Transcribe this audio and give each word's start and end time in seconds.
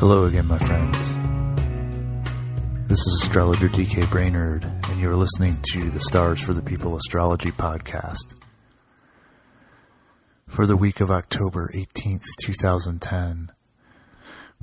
Hello 0.00 0.24
again, 0.24 0.46
my 0.46 0.56
friends. 0.56 1.14
This 2.88 2.96
is 2.96 3.20
astrologer 3.22 3.68
DK 3.68 4.08
Brainerd, 4.10 4.64
and 4.64 4.98
you're 4.98 5.14
listening 5.14 5.58
to 5.72 5.90
the 5.90 6.00
Stars 6.00 6.40
for 6.40 6.54
the 6.54 6.62
People 6.62 6.96
Astrology 6.96 7.50
podcast. 7.50 8.34
For 10.48 10.64
the 10.64 10.78
week 10.78 11.02
of 11.02 11.10
October 11.10 11.70
18th, 11.74 12.24
2010, 12.42 13.52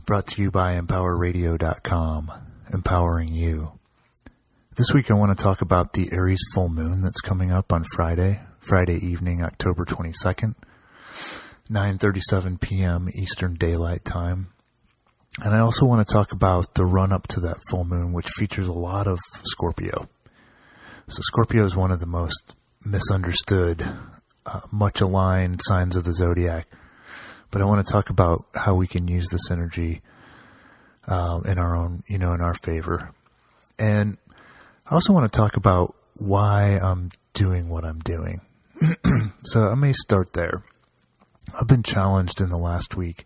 brought 0.07 0.25
to 0.25 0.41
you 0.41 0.49
by 0.49 0.73
EmpowerRadio.com, 0.73 2.31
empowering 2.73 3.31
you. 3.31 3.73
This 4.73 4.91
week 4.91 5.11
I 5.11 5.13
want 5.13 5.37
to 5.37 5.43
talk 5.43 5.61
about 5.61 5.93
the 5.93 6.09
Aries 6.11 6.41
full 6.55 6.69
moon 6.69 7.01
that's 7.01 7.21
coming 7.21 7.51
up 7.51 7.71
on 7.71 7.83
Friday, 7.93 8.39
Friday 8.59 8.97
evening, 9.05 9.43
October 9.43 9.85
22nd, 9.85 10.55
9:37 11.69 12.59
p.m. 12.59 13.07
Eastern 13.13 13.53
Daylight 13.53 14.03
Time. 14.03 14.47
And 15.43 15.53
I 15.53 15.59
also 15.59 15.85
want 15.85 16.05
to 16.05 16.11
talk 16.11 16.31
about 16.31 16.73
the 16.73 16.85
run 16.85 17.11
up 17.11 17.27
to 17.27 17.39
that 17.41 17.59
full 17.69 17.85
moon, 17.85 18.11
which 18.11 18.27
features 18.27 18.67
a 18.67 18.73
lot 18.73 19.07
of 19.07 19.19
Scorpio. 19.43 20.09
So, 21.07 21.21
Scorpio 21.21 21.63
is 21.63 21.75
one 21.75 21.91
of 21.91 21.99
the 21.99 22.07
most 22.07 22.55
misunderstood, 22.83 23.87
uh, 24.45 24.61
much 24.71 24.99
aligned 24.99 25.59
signs 25.63 25.95
of 25.95 26.05
the 26.05 26.13
zodiac. 26.13 26.67
But 27.51 27.61
I 27.61 27.65
want 27.65 27.85
to 27.85 27.91
talk 27.91 28.09
about 28.09 28.45
how 28.55 28.73
we 28.73 28.87
can 28.87 29.07
use 29.07 29.29
this 29.29 29.51
energy 29.51 30.01
uh, 31.07 31.41
in 31.45 31.59
our 31.59 31.75
own, 31.75 32.03
you 32.07 32.17
know, 32.17 32.33
in 32.33 32.41
our 32.41 32.55
favor. 32.55 33.11
And 33.77 34.17
I 34.89 34.95
also 34.95 35.13
want 35.13 35.31
to 35.31 35.37
talk 35.37 35.55
about 35.55 35.95
why 36.15 36.79
I'm 36.79 37.11
doing 37.33 37.69
what 37.69 37.85
I'm 37.85 37.99
doing. 37.99 38.41
so, 39.43 39.69
I 39.69 39.75
may 39.75 39.93
start 39.93 40.33
there. 40.33 40.63
I've 41.53 41.67
been 41.67 41.83
challenged 41.83 42.41
in 42.41 42.49
the 42.49 42.57
last 42.57 42.95
week 42.95 43.25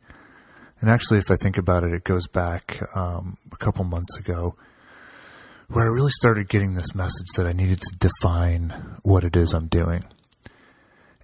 and 0.81 0.89
actually, 0.89 1.19
if 1.19 1.29
I 1.29 1.35
think 1.35 1.57
about 1.57 1.83
it, 1.83 1.93
it 1.93 2.03
goes 2.03 2.27
back 2.27 2.81
um, 2.95 3.37
a 3.51 3.57
couple 3.57 3.85
months 3.85 4.17
ago 4.17 4.55
where 5.67 5.85
I 5.85 5.89
really 5.89 6.11
started 6.11 6.49
getting 6.49 6.73
this 6.73 6.93
message 6.93 7.27
that 7.37 7.45
I 7.45 7.53
needed 7.53 7.79
to 7.79 7.97
define 7.97 8.97
what 9.03 9.23
it 9.23 9.35
is 9.35 9.53
I'm 9.53 9.67
doing. 9.67 10.03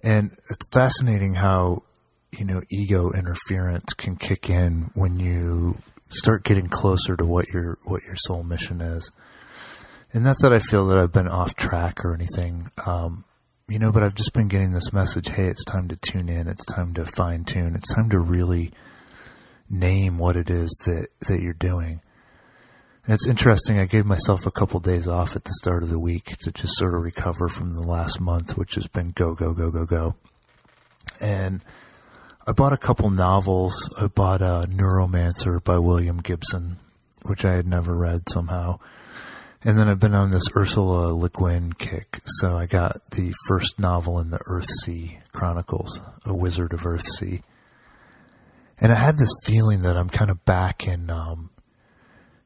And 0.02 0.30
it's 0.48 0.66
fascinating 0.72 1.34
how, 1.34 1.82
you 2.30 2.44
know, 2.44 2.62
ego 2.70 3.10
interference 3.12 3.92
can 3.94 4.16
kick 4.16 4.48
in 4.48 4.90
when 4.94 5.18
you 5.18 5.78
start 6.08 6.44
getting 6.44 6.68
closer 6.68 7.16
to 7.16 7.26
what 7.26 7.48
your 7.52 7.78
what 7.84 8.02
your 8.04 8.16
soul 8.16 8.42
mission 8.42 8.80
is. 8.80 9.10
And 10.14 10.24
not 10.24 10.38
that 10.40 10.52
I 10.52 10.60
feel 10.60 10.86
that 10.86 10.98
I've 10.98 11.12
been 11.12 11.28
off 11.28 11.54
track 11.56 12.04
or 12.04 12.14
anything, 12.14 12.70
um, 12.86 13.24
you 13.68 13.78
know, 13.78 13.92
but 13.92 14.02
I've 14.02 14.14
just 14.14 14.32
been 14.32 14.48
getting 14.48 14.72
this 14.72 14.92
message, 14.92 15.28
hey, 15.28 15.48
it's 15.48 15.64
time 15.64 15.88
to 15.88 15.96
tune 15.96 16.30
in, 16.30 16.48
it's 16.48 16.64
time 16.64 16.94
to 16.94 17.04
fine 17.04 17.44
tune, 17.44 17.74
it's 17.74 17.92
time 17.92 18.08
to 18.10 18.18
really 18.18 18.72
name 19.70 20.18
what 20.18 20.36
it 20.36 20.50
is 20.50 20.70
that, 20.86 21.08
that 21.28 21.40
you're 21.40 21.52
doing. 21.52 22.00
And 23.04 23.14
it's 23.14 23.26
interesting. 23.26 23.78
I 23.78 23.86
gave 23.86 24.04
myself 24.04 24.44
a 24.46 24.50
couple 24.50 24.80
days 24.80 25.08
off 25.08 25.34
at 25.34 25.44
the 25.44 25.54
start 25.54 25.82
of 25.82 25.88
the 25.88 25.98
week 25.98 26.36
to 26.40 26.52
just 26.52 26.76
sort 26.76 26.94
of 26.94 27.02
recover 27.02 27.48
from 27.48 27.74
the 27.74 27.86
last 27.86 28.20
month, 28.20 28.56
which 28.56 28.74
has 28.74 28.86
been 28.86 29.10
go, 29.10 29.34
go, 29.34 29.54
go, 29.54 29.70
go, 29.70 29.86
go. 29.86 30.14
And 31.20 31.64
I 32.46 32.52
bought 32.52 32.72
a 32.72 32.78
couple 32.78 33.10
novels. 33.10 33.90
I 33.98 34.06
bought 34.08 34.42
a 34.42 34.66
Neuromancer 34.70 35.62
by 35.64 35.78
William 35.78 36.18
Gibson, 36.18 36.78
which 37.22 37.44
I 37.44 37.52
had 37.52 37.66
never 37.66 37.94
read 37.94 38.28
somehow. 38.28 38.78
And 39.64 39.78
then 39.78 39.88
I've 39.88 39.98
been 39.98 40.14
on 40.14 40.30
this 40.30 40.48
Ursula 40.56 41.12
Le 41.12 41.30
Guin 41.30 41.72
kick. 41.72 42.20
So 42.24 42.56
I 42.56 42.66
got 42.66 43.10
the 43.10 43.34
first 43.46 43.78
novel 43.78 44.20
in 44.20 44.30
the 44.30 44.38
Earthsea 44.38 45.18
Chronicles, 45.32 46.00
A 46.24 46.34
Wizard 46.34 46.72
of 46.72 46.82
Earthsea 46.82 47.42
and 48.80 48.92
I 48.92 48.94
had 48.94 49.18
this 49.18 49.32
feeling 49.44 49.82
that 49.82 49.96
I'm 49.96 50.08
kind 50.08 50.30
of 50.30 50.44
back 50.44 50.86
in, 50.86 51.10
um, 51.10 51.50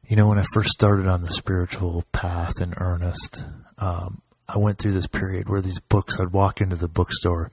you 0.07 0.15
know, 0.15 0.27
when 0.27 0.39
I 0.39 0.45
first 0.53 0.69
started 0.69 1.07
on 1.07 1.21
the 1.21 1.29
spiritual 1.29 2.03
path 2.11 2.53
in 2.59 2.73
earnest, 2.77 3.45
um, 3.77 4.21
I 4.47 4.57
went 4.57 4.79
through 4.79 4.93
this 4.93 5.07
period 5.07 5.47
where 5.47 5.61
these 5.61 5.79
books, 5.79 6.19
I'd 6.19 6.33
walk 6.33 6.59
into 6.59 6.75
the 6.75 6.87
bookstore 6.87 7.51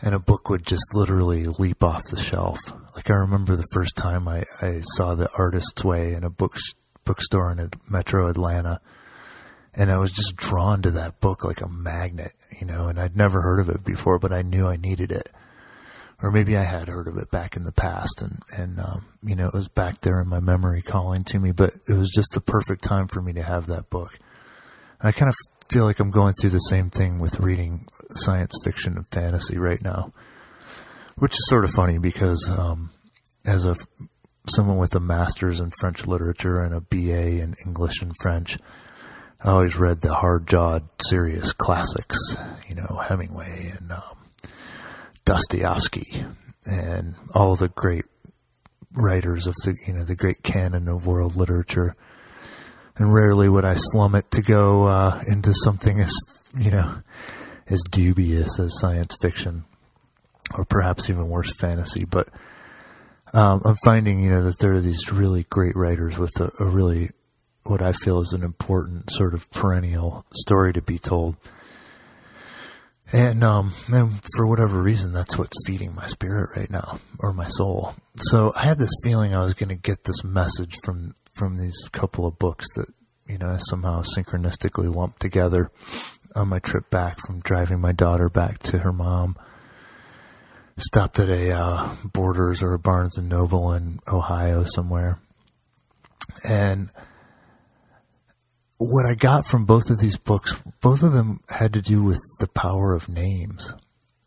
and 0.00 0.14
a 0.14 0.18
book 0.18 0.48
would 0.48 0.64
just 0.64 0.94
literally 0.94 1.46
leap 1.46 1.82
off 1.82 2.02
the 2.10 2.20
shelf. 2.20 2.58
Like 2.94 3.10
I 3.10 3.14
remember 3.14 3.56
the 3.56 3.66
first 3.72 3.96
time 3.96 4.28
I, 4.28 4.44
I 4.62 4.80
saw 4.82 5.14
The 5.14 5.30
Artist's 5.36 5.84
Way 5.84 6.14
in 6.14 6.24
a 6.24 6.30
book, 6.30 6.56
bookstore 7.04 7.50
in 7.52 7.70
Metro 7.88 8.28
Atlanta. 8.28 8.80
And 9.74 9.90
I 9.90 9.98
was 9.98 10.10
just 10.10 10.36
drawn 10.36 10.82
to 10.82 10.90
that 10.92 11.20
book 11.20 11.44
like 11.44 11.60
a 11.60 11.68
magnet, 11.68 12.32
you 12.58 12.66
know, 12.66 12.88
and 12.88 12.98
I'd 12.98 13.16
never 13.16 13.42
heard 13.42 13.60
of 13.60 13.68
it 13.68 13.84
before, 13.84 14.18
but 14.18 14.32
I 14.32 14.42
knew 14.42 14.66
I 14.66 14.76
needed 14.76 15.12
it 15.12 15.28
or 16.22 16.30
maybe 16.30 16.56
I 16.56 16.64
had 16.64 16.88
heard 16.88 17.08
of 17.08 17.16
it 17.16 17.30
back 17.30 17.56
in 17.56 17.64
the 17.64 17.72
past, 17.72 18.22
and 18.22 18.42
and 18.56 18.80
um, 18.80 19.06
you 19.22 19.34
know 19.34 19.46
it 19.48 19.54
was 19.54 19.68
back 19.68 20.00
there 20.00 20.20
in 20.20 20.28
my 20.28 20.40
memory 20.40 20.82
calling 20.82 21.24
to 21.24 21.38
me. 21.38 21.52
But 21.52 21.74
it 21.88 21.94
was 21.94 22.10
just 22.10 22.30
the 22.32 22.40
perfect 22.40 22.84
time 22.84 23.08
for 23.08 23.20
me 23.20 23.32
to 23.34 23.42
have 23.42 23.66
that 23.66 23.90
book. 23.90 24.10
And 25.00 25.08
I 25.08 25.12
kind 25.12 25.28
of 25.28 25.34
feel 25.70 25.84
like 25.84 26.00
I'm 26.00 26.10
going 26.10 26.34
through 26.34 26.50
the 26.50 26.58
same 26.58 26.90
thing 26.90 27.18
with 27.18 27.40
reading 27.40 27.86
science 28.14 28.54
fiction 28.64 28.96
and 28.96 29.06
fantasy 29.08 29.56
right 29.56 29.80
now, 29.82 30.12
which 31.16 31.32
is 31.32 31.46
sort 31.48 31.64
of 31.64 31.70
funny 31.70 31.98
because 31.98 32.50
um, 32.50 32.90
as 33.44 33.64
a 33.64 33.76
someone 34.48 34.78
with 34.78 34.94
a 34.94 35.00
master's 35.00 35.60
in 35.60 35.70
French 35.78 36.06
literature 36.06 36.60
and 36.60 36.74
a 36.74 36.80
BA 36.80 37.40
in 37.40 37.54
English 37.64 38.02
and 38.02 38.14
French. 38.20 38.58
I 39.42 39.50
always 39.50 39.76
read 39.76 40.00
the 40.00 40.14
hard-jawed, 40.14 40.88
serious 41.00 41.52
classics, 41.52 42.18
you 42.68 42.74
know, 42.74 43.02
Hemingway 43.06 43.72
and 43.78 43.92
um, 43.92 44.18
Dostoevsky 45.24 46.24
and 46.66 47.14
all 47.34 47.56
the 47.56 47.68
great 47.68 48.04
writers 48.92 49.46
of 49.46 49.54
the 49.64 49.76
you 49.86 49.92
know 49.92 50.04
the 50.04 50.16
great 50.16 50.42
canon 50.42 50.88
of 50.88 51.06
world 51.06 51.36
literature. 51.36 51.94
And 52.96 53.14
rarely 53.14 53.48
would 53.48 53.64
I 53.64 53.74
slum 53.76 54.14
it 54.14 54.30
to 54.32 54.42
go 54.42 54.86
uh, 54.86 55.22
into 55.26 55.54
something 55.54 56.00
as 56.00 56.14
you 56.58 56.70
know 56.70 57.02
as 57.68 57.82
dubious 57.90 58.58
as 58.58 58.78
science 58.78 59.16
fiction, 59.20 59.64
or 60.54 60.64
perhaps 60.64 61.08
even 61.08 61.28
worse, 61.28 61.52
fantasy. 61.56 62.04
But 62.04 62.28
um, 63.32 63.62
I'm 63.64 63.76
finding 63.84 64.22
you 64.22 64.30
know 64.30 64.42
that 64.44 64.58
there 64.58 64.72
are 64.72 64.80
these 64.80 65.10
really 65.10 65.44
great 65.44 65.76
writers 65.76 66.18
with 66.18 66.38
a, 66.40 66.50
a 66.58 66.66
really 66.66 67.10
what 67.62 67.82
I 67.82 67.92
feel 67.92 68.20
is 68.20 68.32
an 68.32 68.42
important 68.42 69.10
sort 69.10 69.34
of 69.34 69.50
perennial 69.50 70.24
story 70.32 70.72
to 70.72 70.82
be 70.82 70.98
told 70.98 71.36
and, 73.12 73.42
um, 73.42 73.72
and 73.88 74.20
for 74.36 74.46
whatever 74.46 74.80
reason, 74.80 75.12
that's 75.12 75.36
what's 75.36 75.56
feeding 75.66 75.94
my 75.94 76.06
spirit 76.06 76.50
right 76.56 76.70
now, 76.70 77.00
or 77.18 77.32
my 77.32 77.48
soul. 77.48 77.94
So 78.16 78.52
I 78.54 78.62
had 78.62 78.78
this 78.78 78.94
feeling 79.02 79.34
I 79.34 79.42
was 79.42 79.54
going 79.54 79.68
to 79.70 79.74
get 79.74 80.04
this 80.04 80.22
message 80.24 80.76
from, 80.84 81.14
from 81.34 81.56
these 81.56 81.76
couple 81.92 82.26
of 82.26 82.38
books 82.38 82.66
that, 82.76 82.86
you 83.26 83.38
know, 83.38 83.48
I 83.48 83.56
somehow 83.58 84.02
synchronistically 84.02 84.94
lumped 84.94 85.20
together 85.20 85.70
on 86.34 86.48
my 86.48 86.58
trip 86.58 86.90
back 86.90 87.18
from 87.26 87.40
driving 87.40 87.80
my 87.80 87.92
daughter 87.92 88.28
back 88.28 88.58
to 88.60 88.78
her 88.78 88.92
mom. 88.92 89.36
Stopped 90.76 91.18
at 91.18 91.28
a, 91.28 91.50
uh, 91.50 91.94
Borders 92.04 92.62
or 92.62 92.72
a 92.72 92.78
Barnes 92.78 93.18
and 93.18 93.28
Noble 93.28 93.72
in 93.72 94.00
Ohio 94.08 94.64
somewhere. 94.64 95.18
And, 96.48 96.90
what 98.80 99.04
I 99.04 99.14
got 99.14 99.46
from 99.46 99.66
both 99.66 99.90
of 99.90 99.98
these 99.98 100.16
books, 100.16 100.56
both 100.80 101.02
of 101.02 101.12
them 101.12 101.40
had 101.50 101.74
to 101.74 101.82
do 101.82 102.02
with 102.02 102.18
the 102.38 102.48
power 102.48 102.94
of 102.94 103.10
names 103.10 103.74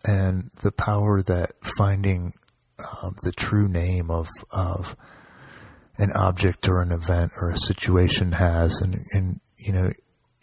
and 0.06 0.52
the 0.62 0.72
power 0.72 1.24
that 1.24 1.54
finding 1.76 2.34
um, 2.78 3.16
the 3.24 3.32
true 3.32 3.68
name 3.68 4.12
of 4.12 4.28
of 4.52 4.96
an 5.98 6.12
object 6.12 6.70
or 6.70 6.82
an 6.82 6.92
event 6.92 7.32
or 7.42 7.50
a 7.50 7.58
situation 7.58 8.34
has, 8.34 8.80
and 8.80 9.04
and 9.12 9.40
you 9.58 9.74
know, 9.74 9.92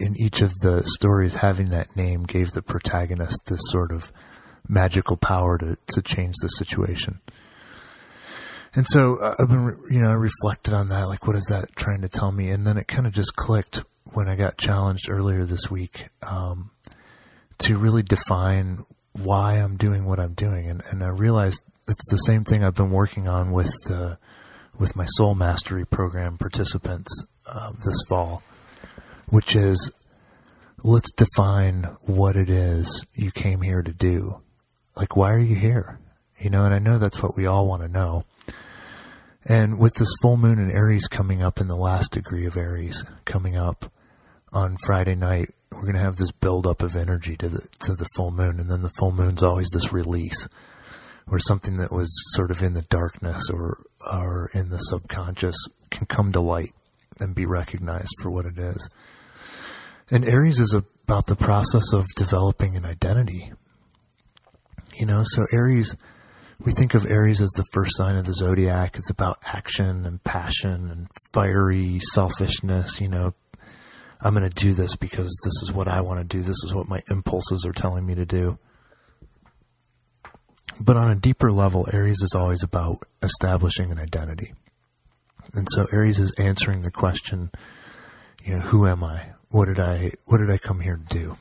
in 0.00 0.20
each 0.20 0.40
of 0.40 0.58
the 0.58 0.82
stories, 0.84 1.34
having 1.34 1.70
that 1.70 1.94
name 1.94 2.25
gave 2.25 2.50
the 2.50 2.62
protagonist 2.62 3.38
this 3.46 3.61
sort 3.70 3.93
of 3.93 4.11
magical 4.69 5.17
power 5.17 5.56
to 5.56 5.79
to 5.87 6.02
change 6.02 6.34
the 6.43 6.49
situation. 6.49 7.20
And 8.75 8.87
so 8.88 9.17
uh, 9.17 9.34
I've 9.40 9.49
been, 9.49 9.79
you 9.90 10.00
know, 10.00 10.11
I 10.11 10.14
reflected 10.14 10.75
on 10.75 10.88
that, 10.88 11.08
like, 11.08 11.26
what 11.29 11.37
is 11.37 11.46
that 11.50 11.75
trying 11.76 12.02
to 12.02 12.08
tell 12.08 12.32
me? 12.32 12.50
And 12.50 12.67
then 12.67 12.76
it 12.76 12.87
kind 12.87 13.06
of 13.06 13.12
just 13.12 13.34
clicked 13.34 13.82
when 14.12 14.28
I 14.28 14.36
got 14.36 14.58
challenged 14.58 15.08
earlier 15.08 15.44
this 15.44 15.70
week 15.70 16.08
um, 16.22 16.70
to 17.58 17.78
really 17.78 18.02
define 18.02 18.84
why 19.12 19.54
I'm 19.54 19.76
doing 19.76 20.04
what 20.04 20.20
I'm 20.20 20.34
doing, 20.34 20.68
and, 20.68 20.82
and 20.90 21.02
I 21.02 21.08
realized 21.08 21.62
it's 21.88 22.10
the 22.10 22.16
same 22.16 22.44
thing 22.44 22.62
I've 22.64 22.74
been 22.74 22.90
working 22.90 23.28
on 23.28 23.50
with 23.50 23.74
uh, 23.90 24.16
with 24.78 24.96
my 24.96 25.04
Soul 25.04 25.34
Mastery 25.34 25.84
program 25.84 26.38
participants 26.38 27.24
uh, 27.46 27.72
this 27.84 28.02
fall, 28.08 28.42
which 29.28 29.54
is 29.54 29.90
let's 30.82 31.10
define 31.12 31.96
what 32.02 32.36
it 32.36 32.48
is 32.48 33.04
you 33.14 33.30
came 33.30 33.60
here 33.60 33.82
to 33.82 33.92
do. 33.92 34.40
Like, 34.96 35.16
why 35.16 35.32
are 35.32 35.40
you 35.40 35.56
here? 35.56 35.98
You 36.38 36.50
know, 36.50 36.64
and 36.64 36.74
I 36.74 36.78
know 36.78 36.98
that's 36.98 37.22
what 37.22 37.36
we 37.36 37.46
all 37.46 37.66
want 37.66 37.82
to 37.82 37.88
know. 37.88 38.24
And 39.44 39.78
with 39.78 39.94
this 39.94 40.12
full 40.22 40.36
moon 40.36 40.58
in 40.58 40.70
Aries 40.70 41.06
coming 41.06 41.42
up 41.42 41.60
in 41.60 41.68
the 41.68 41.76
last 41.76 42.12
degree 42.12 42.46
of 42.46 42.56
Aries 42.56 43.04
coming 43.24 43.56
up, 43.56 43.90
on 44.52 44.76
Friday 44.85 45.14
night, 45.14 45.55
we're 45.73 45.82
going 45.82 45.94
to 45.94 46.00
have 46.00 46.17
this 46.17 46.32
buildup 46.32 46.82
of 46.82 46.97
energy 46.97 47.37
to 47.37 47.49
the 47.49 47.67
to 47.82 47.94
the 47.94 48.06
full 48.17 48.31
moon, 48.31 48.61
and 48.61 48.70
then 48.70 48.82
the 48.82 48.93
full 48.99 49.12
moon's 49.12 49.43
always 49.43 49.69
this 49.73 49.93
release, 49.93 50.49
where 51.26 51.38
something 51.38 51.76
that 51.76 51.93
was 51.93 52.12
sort 52.35 52.50
of 52.50 52.62
in 52.62 52.75
the 52.75 52.82
darkness 52.82 53.49
or 53.50 53.79
or 54.11 54.50
in 54.55 54.70
the 54.70 54.79
subconscious 54.79 55.56
can 55.91 56.06
come 56.06 56.32
to 56.32 56.41
light 56.41 56.75
and 57.19 57.35
be 57.35 57.47
recognized 57.47 58.14
for 58.23 58.31
what 58.31 58.47
it 58.47 58.58
is. 58.58 58.88
And 60.11 60.25
Aries 60.25 60.58
is 60.58 60.75
about 60.75 61.26
the 61.26 61.37
process 61.37 61.93
of 61.93 62.06
developing 62.17 62.76
an 62.76 62.85
identity. 62.85 63.53
You 64.94 65.06
know, 65.06 65.23
so 65.25 65.46
Aries, 65.53 65.94
we 66.58 66.73
think 66.73 66.94
of 66.94 67.06
Aries 67.06 67.41
as 67.41 67.50
the 67.50 67.67
first 67.73 67.96
sign 67.96 68.17
of 68.17 68.26
the 68.26 68.32
zodiac. 68.32 68.96
It's 68.96 69.11
about 69.11 69.38
action 69.44 70.05
and 70.05 70.23
passion 70.25 70.91
and 70.91 71.08
fiery 71.32 72.00
selfishness. 72.12 73.00
You 73.00 73.08
know, 73.08 73.35
I'm 74.22 74.34
going 74.34 74.49
to 74.49 74.55
do 74.55 74.75
this 74.75 74.96
because 74.96 75.31
this 75.44 75.62
is 75.62 75.72
what 75.72 75.88
I 75.88 76.00
want 76.02 76.20
to 76.20 76.25
do. 76.25 76.43
This 76.43 76.62
is 76.64 76.75
what 76.75 76.88
my 76.88 77.00
impulses 77.11 77.64
are 77.64 77.72
telling 77.72 78.05
me 78.05 78.14
to 78.14 78.26
do. 78.26 78.58
But 80.78 80.96
on 80.96 81.11
a 81.11 81.14
deeper 81.14 81.50
level, 81.50 81.87
Aries 81.93 82.22
is 82.22 82.34
always 82.34 82.62
about 82.62 82.99
establishing 83.22 83.90
an 83.90 83.99
identity. 83.99 84.55
And 85.55 85.67
so 85.70 85.87
Aries 85.93 86.19
is 86.19 86.32
answering 86.38 86.82
the 86.82 86.90
question, 86.90 87.50
you 88.44 88.56
know, 88.56 88.61
who 88.61 88.87
am 88.87 89.02
I? 89.02 89.32
What 89.50 89.67
did 89.67 89.78
I 89.78 90.12
what 90.26 90.38
did 90.38 90.50
I 90.50 90.58
come 90.58 90.81
here 90.81 90.96
to 90.96 91.14
do? 91.14 91.37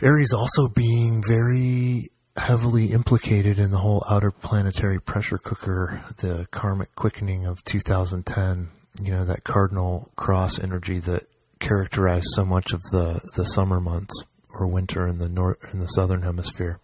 Aries 0.00 0.32
also 0.32 0.68
being 0.68 1.22
very 1.26 2.10
heavily 2.36 2.86
implicated 2.86 3.58
in 3.58 3.70
the 3.70 3.78
whole 3.78 4.02
outer 4.08 4.30
planetary 4.30 5.00
pressure 5.00 5.38
cooker, 5.38 6.02
the 6.18 6.48
karmic 6.50 6.94
quickening 6.94 7.44
of 7.44 7.62
2010, 7.64 8.70
you 9.00 9.12
know, 9.12 9.24
that 9.24 9.44
cardinal 9.44 10.10
cross 10.16 10.58
energy 10.58 10.98
that 11.00 11.26
characterized 11.60 12.26
so 12.34 12.44
much 12.44 12.72
of 12.72 12.82
the, 12.90 13.20
the 13.36 13.44
summer 13.44 13.80
months 13.80 14.14
or 14.50 14.66
winter 14.66 15.06
in 15.06 15.18
the 15.18 15.28
north 15.28 15.56
in 15.72 15.78
the 15.78 15.86
southern 15.86 16.22
hemisphere. 16.22 16.78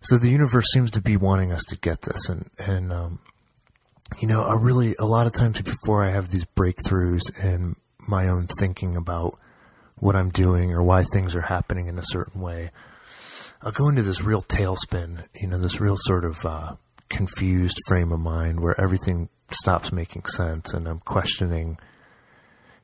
So 0.00 0.18
the 0.18 0.30
universe 0.30 0.66
seems 0.72 0.90
to 0.92 1.00
be 1.00 1.16
wanting 1.16 1.52
us 1.52 1.64
to 1.68 1.76
get 1.76 2.02
this, 2.02 2.28
and 2.28 2.48
and 2.58 2.92
um, 2.92 3.18
you 4.20 4.28
know, 4.28 4.42
I 4.42 4.54
really 4.54 4.94
a 4.98 5.04
lot 5.04 5.26
of 5.26 5.32
times 5.32 5.60
before 5.60 6.04
I 6.04 6.10
have 6.10 6.30
these 6.30 6.44
breakthroughs 6.44 7.22
in 7.42 7.76
my 8.06 8.28
own 8.28 8.46
thinking 8.58 8.96
about 8.96 9.38
what 9.96 10.14
I'm 10.14 10.30
doing 10.30 10.72
or 10.72 10.82
why 10.82 11.04
things 11.04 11.34
are 11.34 11.42
happening 11.42 11.88
in 11.88 11.98
a 11.98 12.04
certain 12.04 12.40
way, 12.40 12.70
I'll 13.62 13.72
go 13.72 13.88
into 13.88 14.02
this 14.02 14.22
real 14.22 14.42
tailspin, 14.42 15.24
you 15.40 15.48
know, 15.48 15.58
this 15.58 15.80
real 15.80 15.96
sort 15.98 16.24
of 16.24 16.44
uh, 16.44 16.76
confused 17.08 17.80
frame 17.88 18.12
of 18.12 18.20
mind 18.20 18.60
where 18.60 18.78
everything 18.80 19.28
stops 19.50 19.92
making 19.92 20.24
sense, 20.26 20.72
and 20.72 20.86
I'm 20.88 21.00
questioning. 21.00 21.78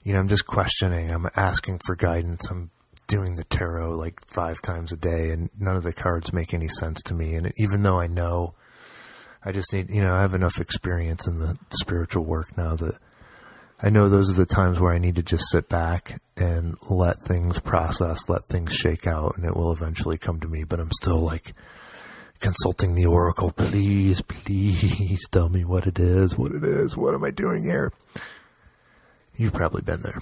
You 0.03 0.14
know, 0.14 0.19
I'm 0.19 0.29
just 0.29 0.47
questioning. 0.47 1.11
I'm 1.11 1.29
asking 1.37 1.81
for 1.87 1.94
guidance. 1.94 2.50
I'm 2.50 2.70
doing 3.12 3.37
the 3.37 3.44
tarot 3.44 3.91
like 3.91 4.19
five 4.26 4.62
times 4.62 4.91
a 4.91 4.97
day 4.97 5.31
and 5.31 5.50
none 5.59 5.76
of 5.76 5.82
the 5.82 5.93
cards 5.93 6.32
make 6.32 6.55
any 6.55 6.67
sense 6.67 7.03
to 7.03 7.12
me. 7.12 7.35
And 7.35 7.53
even 7.56 7.82
though 7.82 8.00
I 8.00 8.06
know, 8.06 8.55
I 9.44 9.53
just 9.53 9.73
need, 9.73 9.91
you 9.91 10.00
know, 10.00 10.14
I 10.14 10.23
have 10.23 10.35
enough 10.35 10.59
experience 10.59 11.26
in 11.26 11.38
the 11.38 11.56
spiritual 11.73 12.25
work 12.25 12.56
now 12.56 12.75
that 12.76 12.94
I 13.82 13.91
know 13.91 14.08
those 14.08 14.31
are 14.31 14.35
the 14.35 14.47
times 14.47 14.81
where 14.81 14.94
I 14.94 14.99
need 14.99 15.17
to 15.17 15.23
just 15.23 15.50
sit 15.50 15.69
back 15.69 16.23
and 16.37 16.76
let 16.88 17.20
things 17.23 17.58
process, 17.58 18.29
let 18.29 18.47
things 18.47 18.73
shake 18.73 19.06
out, 19.06 19.37
and 19.37 19.44
it 19.44 19.56
will 19.56 19.73
eventually 19.73 20.17
come 20.17 20.41
to 20.41 20.49
me. 20.49 20.65
But 20.65 20.81
I'm 20.81 20.93
still 20.93 21.19
like 21.19 21.55
consulting 22.43 22.94
the 22.94 23.06
oracle. 23.06 23.53
Please, 23.53 24.21
please 24.21 25.27
tell 25.31 25.49
me 25.49 25.65
what 25.65 25.87
it 25.87 25.99
is, 25.99 26.37
what 26.37 26.53
it 26.53 26.65
is, 26.65 26.97
what 26.97 27.15
am 27.15 27.25
I 27.25 27.31
doing 27.31 27.62
here? 27.62 27.93
You've 29.37 29.55
probably 29.55 29.83
been 29.83 30.03
there. 30.03 30.21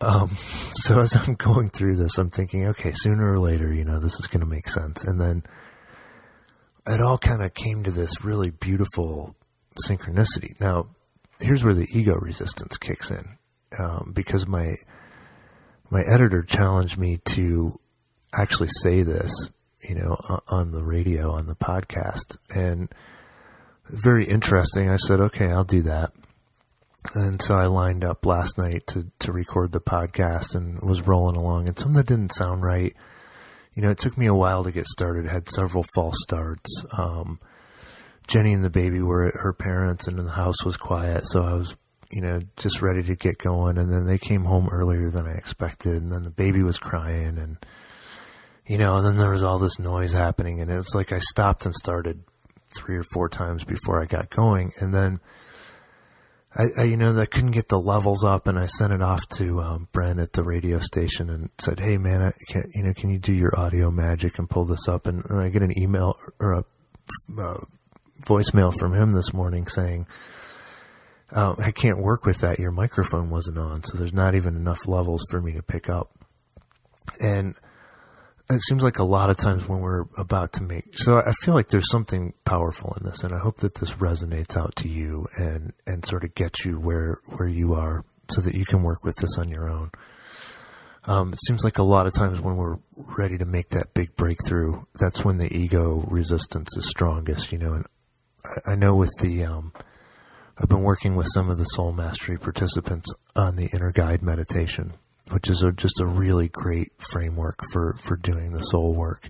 Um, 0.00 0.36
so 0.74 0.98
as 0.98 1.14
I'm 1.14 1.34
going 1.34 1.70
through 1.70 1.96
this, 1.96 2.18
I'm 2.18 2.30
thinking, 2.30 2.66
okay, 2.68 2.92
sooner 2.92 3.30
or 3.30 3.38
later, 3.38 3.72
you 3.72 3.84
know, 3.84 4.00
this 4.00 4.18
is 4.18 4.26
going 4.26 4.40
to 4.40 4.46
make 4.46 4.68
sense. 4.68 5.04
And 5.04 5.20
then 5.20 5.44
it 6.86 7.00
all 7.00 7.18
kind 7.18 7.42
of 7.42 7.54
came 7.54 7.84
to 7.84 7.90
this 7.90 8.24
really 8.24 8.50
beautiful 8.50 9.36
synchronicity. 9.86 10.58
Now, 10.58 10.88
here's 11.38 11.62
where 11.62 11.74
the 11.74 11.86
ego 11.92 12.14
resistance 12.16 12.76
kicks 12.78 13.10
in, 13.10 13.36
um, 13.78 14.12
because 14.14 14.46
my 14.46 14.74
my 15.90 16.02
editor 16.08 16.42
challenged 16.42 16.98
me 16.98 17.18
to 17.24 17.78
actually 18.32 18.68
say 18.82 19.02
this, 19.02 19.32
you 19.90 19.96
know, 19.96 20.16
on 20.46 20.70
the 20.70 20.84
radio, 20.84 21.32
on 21.32 21.46
the 21.46 21.56
podcast, 21.56 22.36
and 22.54 22.88
very 23.88 24.24
interesting. 24.24 24.88
I 24.88 24.94
said, 24.94 25.18
okay, 25.18 25.46
I'll 25.50 25.64
do 25.64 25.82
that. 25.82 26.12
And 27.12 27.42
so 27.42 27.56
I 27.56 27.66
lined 27.66 28.04
up 28.04 28.24
last 28.24 28.56
night 28.56 28.86
to, 28.88 29.10
to 29.18 29.32
record 29.32 29.72
the 29.72 29.80
podcast 29.80 30.54
and 30.54 30.80
was 30.80 31.02
rolling 31.02 31.34
along 31.34 31.66
and 31.66 31.76
something 31.76 31.96
that 31.96 32.06
didn't 32.06 32.34
sound 32.34 32.62
right. 32.62 32.94
You 33.74 33.82
know, 33.82 33.90
it 33.90 33.98
took 33.98 34.16
me 34.16 34.26
a 34.26 34.34
while 34.34 34.62
to 34.62 34.70
get 34.70 34.86
started. 34.86 35.26
Had 35.26 35.48
several 35.48 35.84
false 35.92 36.14
starts. 36.22 36.84
Um, 36.96 37.40
Jenny 38.28 38.52
and 38.52 38.62
the 38.62 38.70
baby 38.70 39.00
were 39.00 39.26
at 39.26 39.40
her 39.40 39.52
parents 39.52 40.06
and 40.06 40.20
the 40.20 40.30
house 40.30 40.64
was 40.64 40.76
quiet. 40.76 41.22
So 41.24 41.42
I 41.42 41.54
was, 41.54 41.74
you 42.12 42.20
know, 42.20 42.38
just 42.56 42.80
ready 42.80 43.02
to 43.02 43.16
get 43.16 43.38
going. 43.38 43.76
And 43.76 43.92
then 43.92 44.06
they 44.06 44.18
came 44.18 44.44
home 44.44 44.68
earlier 44.70 45.10
than 45.10 45.26
I 45.26 45.32
expected. 45.32 45.94
And 45.94 46.12
then 46.12 46.22
the 46.22 46.30
baby 46.30 46.62
was 46.62 46.78
crying 46.78 47.38
and, 47.38 47.56
you 48.70 48.78
know, 48.78 48.98
and 48.98 49.04
then 49.04 49.16
there 49.16 49.32
was 49.32 49.42
all 49.42 49.58
this 49.58 49.80
noise 49.80 50.12
happening 50.12 50.60
and 50.60 50.70
it 50.70 50.76
was 50.76 50.94
like 50.94 51.10
I 51.10 51.18
stopped 51.18 51.66
and 51.66 51.74
started 51.74 52.22
three 52.72 52.96
or 52.96 53.02
four 53.12 53.28
times 53.28 53.64
before 53.64 54.00
I 54.00 54.06
got 54.06 54.30
going. 54.30 54.70
And 54.78 54.94
then, 54.94 55.18
I, 56.54 56.66
I, 56.78 56.82
you 56.84 56.96
know, 56.96 57.18
I 57.18 57.26
couldn't 57.26 57.50
get 57.50 57.66
the 57.66 57.80
levels 57.80 58.22
up, 58.22 58.46
and 58.46 58.56
I 58.56 58.66
sent 58.66 58.92
it 58.92 59.02
off 59.02 59.28
to 59.38 59.60
um, 59.60 59.88
Brent 59.90 60.20
at 60.20 60.34
the 60.34 60.44
radio 60.44 60.78
station 60.78 61.30
and 61.30 61.50
said, 61.58 61.80
"Hey, 61.80 61.96
man, 61.96 62.22
I 62.22 62.32
can't, 62.52 62.66
you 62.74 62.84
know, 62.84 62.92
can 62.92 63.10
you 63.10 63.18
do 63.18 63.32
your 63.32 63.58
audio 63.58 63.90
magic 63.90 64.38
and 64.38 64.50
pull 64.50 64.64
this 64.64 64.88
up?" 64.88 65.06
And, 65.06 65.24
and 65.28 65.40
I 65.40 65.48
get 65.48 65.62
an 65.62 65.76
email 65.76 66.16
or 66.40 66.52
a 66.52 66.64
uh, 67.38 67.58
voicemail 68.26 68.72
from 68.78 68.94
him 68.94 69.12
this 69.12 69.32
morning 69.32 69.68
saying, 69.68 70.06
uh, 71.32 71.54
"I 71.58 71.70
can't 71.70 72.02
work 72.02 72.24
with 72.24 72.38
that. 72.38 72.58
Your 72.58 72.72
microphone 72.72 73.30
wasn't 73.30 73.58
on, 73.58 73.84
so 73.84 73.96
there's 73.96 74.12
not 74.12 74.34
even 74.34 74.56
enough 74.56 74.88
levels 74.88 75.24
for 75.30 75.40
me 75.40 75.52
to 75.52 75.62
pick 75.62 75.88
up." 75.88 76.10
And 77.20 77.54
it 78.50 78.60
seems 78.62 78.82
like 78.82 78.98
a 78.98 79.04
lot 79.04 79.30
of 79.30 79.36
times 79.36 79.66
when 79.68 79.80
we're 79.80 80.04
about 80.16 80.52
to 80.54 80.62
make 80.62 80.98
so 80.98 81.18
I 81.18 81.32
feel 81.42 81.54
like 81.54 81.68
there's 81.68 81.90
something 81.90 82.34
powerful 82.44 82.96
in 82.98 83.06
this 83.06 83.22
and 83.22 83.32
I 83.32 83.38
hope 83.38 83.58
that 83.58 83.76
this 83.76 83.92
resonates 83.92 84.56
out 84.56 84.76
to 84.76 84.88
you 84.88 85.26
and 85.36 85.72
and 85.86 86.04
sort 86.04 86.24
of 86.24 86.34
gets 86.34 86.64
you 86.64 86.78
where 86.78 87.20
where 87.36 87.48
you 87.48 87.74
are 87.74 88.04
so 88.32 88.40
that 88.40 88.54
you 88.54 88.64
can 88.64 88.82
work 88.82 89.04
with 89.04 89.16
this 89.16 89.36
on 89.38 89.48
your 89.48 89.68
own. 89.68 89.90
Um, 91.04 91.32
it 91.32 91.40
seems 91.46 91.64
like 91.64 91.78
a 91.78 91.82
lot 91.82 92.06
of 92.06 92.14
times 92.14 92.40
when 92.40 92.56
we're 92.56 92.78
ready 93.18 93.38
to 93.38 93.44
make 93.44 93.70
that 93.70 93.94
big 93.94 94.14
breakthrough, 94.16 94.84
that's 94.98 95.24
when 95.24 95.38
the 95.38 95.54
ego 95.54 96.04
resistance 96.08 96.76
is 96.76 96.88
strongest, 96.88 97.52
you 97.52 97.58
know. 97.58 97.72
And 97.72 97.86
I, 98.44 98.72
I 98.72 98.74
know 98.74 98.94
with 98.94 99.10
the, 99.20 99.44
um, 99.44 99.72
I've 100.58 100.68
been 100.68 100.82
working 100.82 101.16
with 101.16 101.28
some 101.32 101.48
of 101.48 101.58
the 101.58 101.64
soul 101.64 101.92
mastery 101.92 102.38
participants 102.38 103.10
on 103.34 103.56
the 103.56 103.70
inner 103.74 103.92
guide 103.92 104.22
meditation, 104.22 104.94
which 105.32 105.48
is 105.48 105.62
a, 105.62 105.72
just 105.72 106.00
a 106.00 106.06
really 106.06 106.48
great 106.48 106.92
framework 107.12 107.60
for, 107.72 107.96
for 107.98 108.16
doing 108.16 108.52
the 108.52 108.60
soul 108.60 108.94
work. 108.94 109.28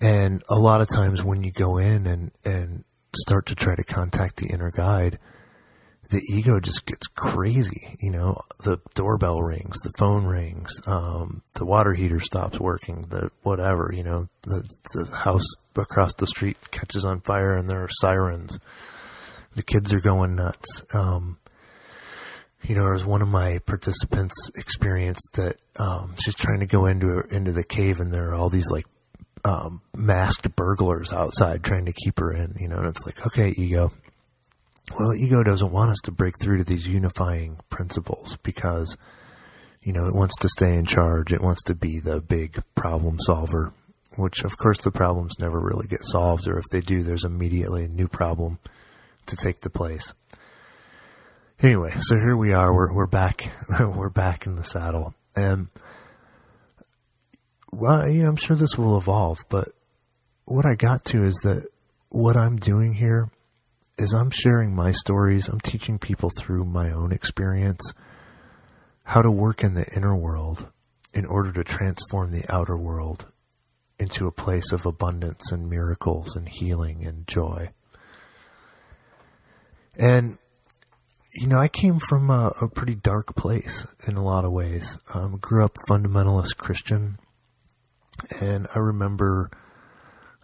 And 0.00 0.42
a 0.48 0.58
lot 0.58 0.80
of 0.80 0.88
times 0.88 1.22
when 1.22 1.42
you 1.42 1.52
go 1.52 1.78
in 1.78 2.06
and, 2.06 2.32
and 2.44 2.84
start 3.16 3.46
to 3.46 3.54
try 3.54 3.74
to 3.74 3.84
contact 3.84 4.36
the 4.36 4.48
inner 4.48 4.70
guide, 4.70 5.18
the 6.10 6.22
ego 6.30 6.60
just 6.60 6.84
gets 6.84 7.06
crazy. 7.06 7.96
You 8.00 8.10
know, 8.10 8.36
the 8.64 8.78
doorbell 8.94 9.38
rings, 9.38 9.78
the 9.80 9.92
phone 9.98 10.24
rings, 10.24 10.80
um, 10.86 11.42
the 11.54 11.64
water 11.64 11.94
heater 11.94 12.20
stops 12.20 12.60
working, 12.60 13.06
the 13.08 13.30
whatever, 13.42 13.90
you 13.94 14.02
know, 14.02 14.28
the, 14.42 14.68
the 14.92 15.16
house 15.16 15.46
across 15.76 16.12
the 16.14 16.26
street 16.26 16.58
catches 16.70 17.04
on 17.04 17.20
fire 17.20 17.56
and 17.56 17.68
there 17.68 17.82
are 17.82 17.88
sirens. 18.00 18.58
The 19.54 19.62
kids 19.62 19.92
are 19.92 20.00
going 20.00 20.34
nuts. 20.34 20.82
Um, 20.94 21.38
you 22.64 22.76
know, 22.76 22.92
as 22.94 23.04
one 23.04 23.22
of 23.22 23.28
my 23.28 23.58
participants 23.58 24.50
experienced 24.56 25.30
that 25.34 25.56
um, 25.76 26.14
she's 26.22 26.34
trying 26.34 26.60
to 26.60 26.66
go 26.66 26.86
into 26.86 27.22
into 27.30 27.52
the 27.52 27.64
cave, 27.64 28.00
and 28.00 28.12
there 28.12 28.30
are 28.30 28.34
all 28.34 28.48
these 28.48 28.70
like 28.70 28.86
um, 29.44 29.82
masked 29.96 30.54
burglars 30.54 31.12
outside 31.12 31.64
trying 31.64 31.86
to 31.86 31.92
keep 31.92 32.20
her 32.20 32.32
in. 32.32 32.56
You 32.60 32.68
know, 32.68 32.78
and 32.78 32.86
it's 32.86 33.04
like, 33.04 33.26
okay, 33.26 33.52
ego. 33.56 33.92
Well, 34.98 35.14
ego 35.14 35.42
doesn't 35.42 35.72
want 35.72 35.90
us 35.90 36.00
to 36.04 36.12
break 36.12 36.34
through 36.40 36.58
to 36.58 36.64
these 36.64 36.86
unifying 36.86 37.58
principles 37.70 38.36
because, 38.42 38.96
you 39.82 39.92
know, 39.92 40.06
it 40.06 40.14
wants 40.14 40.36
to 40.40 40.48
stay 40.48 40.74
in 40.74 40.84
charge. 40.84 41.32
It 41.32 41.40
wants 41.40 41.62
to 41.64 41.74
be 41.74 41.98
the 41.98 42.20
big 42.20 42.62
problem 42.74 43.18
solver, 43.20 43.72
which 44.16 44.44
of 44.44 44.58
course 44.58 44.78
the 44.82 44.90
problems 44.90 45.34
never 45.40 45.60
really 45.60 45.86
get 45.86 46.04
solved, 46.04 46.46
or 46.46 46.58
if 46.58 46.66
they 46.70 46.80
do, 46.80 47.02
there's 47.02 47.24
immediately 47.24 47.84
a 47.84 47.88
new 47.88 48.06
problem 48.06 48.58
to 49.26 49.36
take 49.36 49.60
the 49.60 49.70
place 49.70 50.12
anyway, 51.62 51.92
so 51.98 52.16
here 52.16 52.36
we 52.36 52.52
are. 52.52 52.74
We're 52.74 52.92
we're 52.92 53.06
back. 53.06 53.50
we're 53.80 54.10
back 54.10 54.46
in 54.46 54.56
the 54.56 54.64
saddle, 54.64 55.14
and 55.36 55.68
well, 57.70 58.08
yeah, 58.08 58.26
I'm 58.26 58.36
sure 58.36 58.56
this 58.56 58.76
will 58.76 58.98
evolve. 58.98 59.38
But 59.48 59.68
what 60.44 60.66
I 60.66 60.74
got 60.74 61.04
to 61.06 61.24
is 61.24 61.34
that 61.44 61.66
what 62.08 62.36
I'm 62.36 62.56
doing 62.56 62.94
here 62.94 63.30
is 63.98 64.12
I'm 64.12 64.30
sharing 64.30 64.74
my 64.74 64.92
stories. 64.92 65.48
I'm 65.48 65.60
teaching 65.60 65.98
people 65.98 66.30
through 66.36 66.64
my 66.64 66.90
own 66.90 67.12
experience 67.12 67.92
how 69.04 69.22
to 69.22 69.30
work 69.30 69.62
in 69.62 69.74
the 69.74 69.86
inner 69.94 70.16
world 70.16 70.68
in 71.14 71.26
order 71.26 71.52
to 71.52 71.64
transform 71.64 72.30
the 72.30 72.44
outer 72.48 72.76
world 72.76 73.26
into 73.98 74.26
a 74.26 74.32
place 74.32 74.72
of 74.72 74.86
abundance 74.86 75.52
and 75.52 75.68
miracles 75.68 76.34
and 76.34 76.48
healing 76.48 77.04
and 77.04 77.26
joy. 77.26 77.70
And 79.96 80.38
you 81.34 81.46
know, 81.46 81.58
I 81.58 81.68
came 81.68 81.98
from 81.98 82.30
a, 82.30 82.52
a, 82.60 82.68
pretty 82.68 82.94
dark 82.94 83.34
place 83.34 83.86
in 84.06 84.16
a 84.16 84.24
lot 84.24 84.44
of 84.44 84.52
ways. 84.52 84.98
Um, 85.14 85.38
grew 85.38 85.64
up 85.64 85.76
fundamentalist 85.88 86.58
Christian, 86.58 87.18
and 88.40 88.66
I 88.74 88.78
remember 88.78 89.50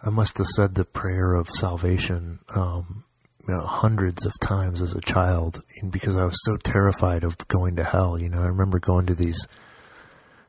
I 0.01 0.09
must 0.09 0.37
have 0.39 0.47
said 0.47 0.73
the 0.73 0.85
prayer 0.85 1.35
of 1.35 1.47
salvation, 1.49 2.39
um, 2.55 3.03
you 3.47 3.53
know, 3.53 3.65
hundreds 3.65 4.25
of 4.25 4.33
times 4.39 4.81
as 4.81 4.93
a 4.93 5.01
child, 5.01 5.61
because 5.89 6.15
I 6.15 6.25
was 6.25 6.39
so 6.43 6.57
terrified 6.57 7.23
of 7.23 7.37
going 7.47 7.75
to 7.75 7.83
hell. 7.83 8.19
You 8.19 8.29
know, 8.29 8.41
I 8.41 8.47
remember 8.47 8.79
going 8.79 9.05
to 9.07 9.15
these 9.15 9.47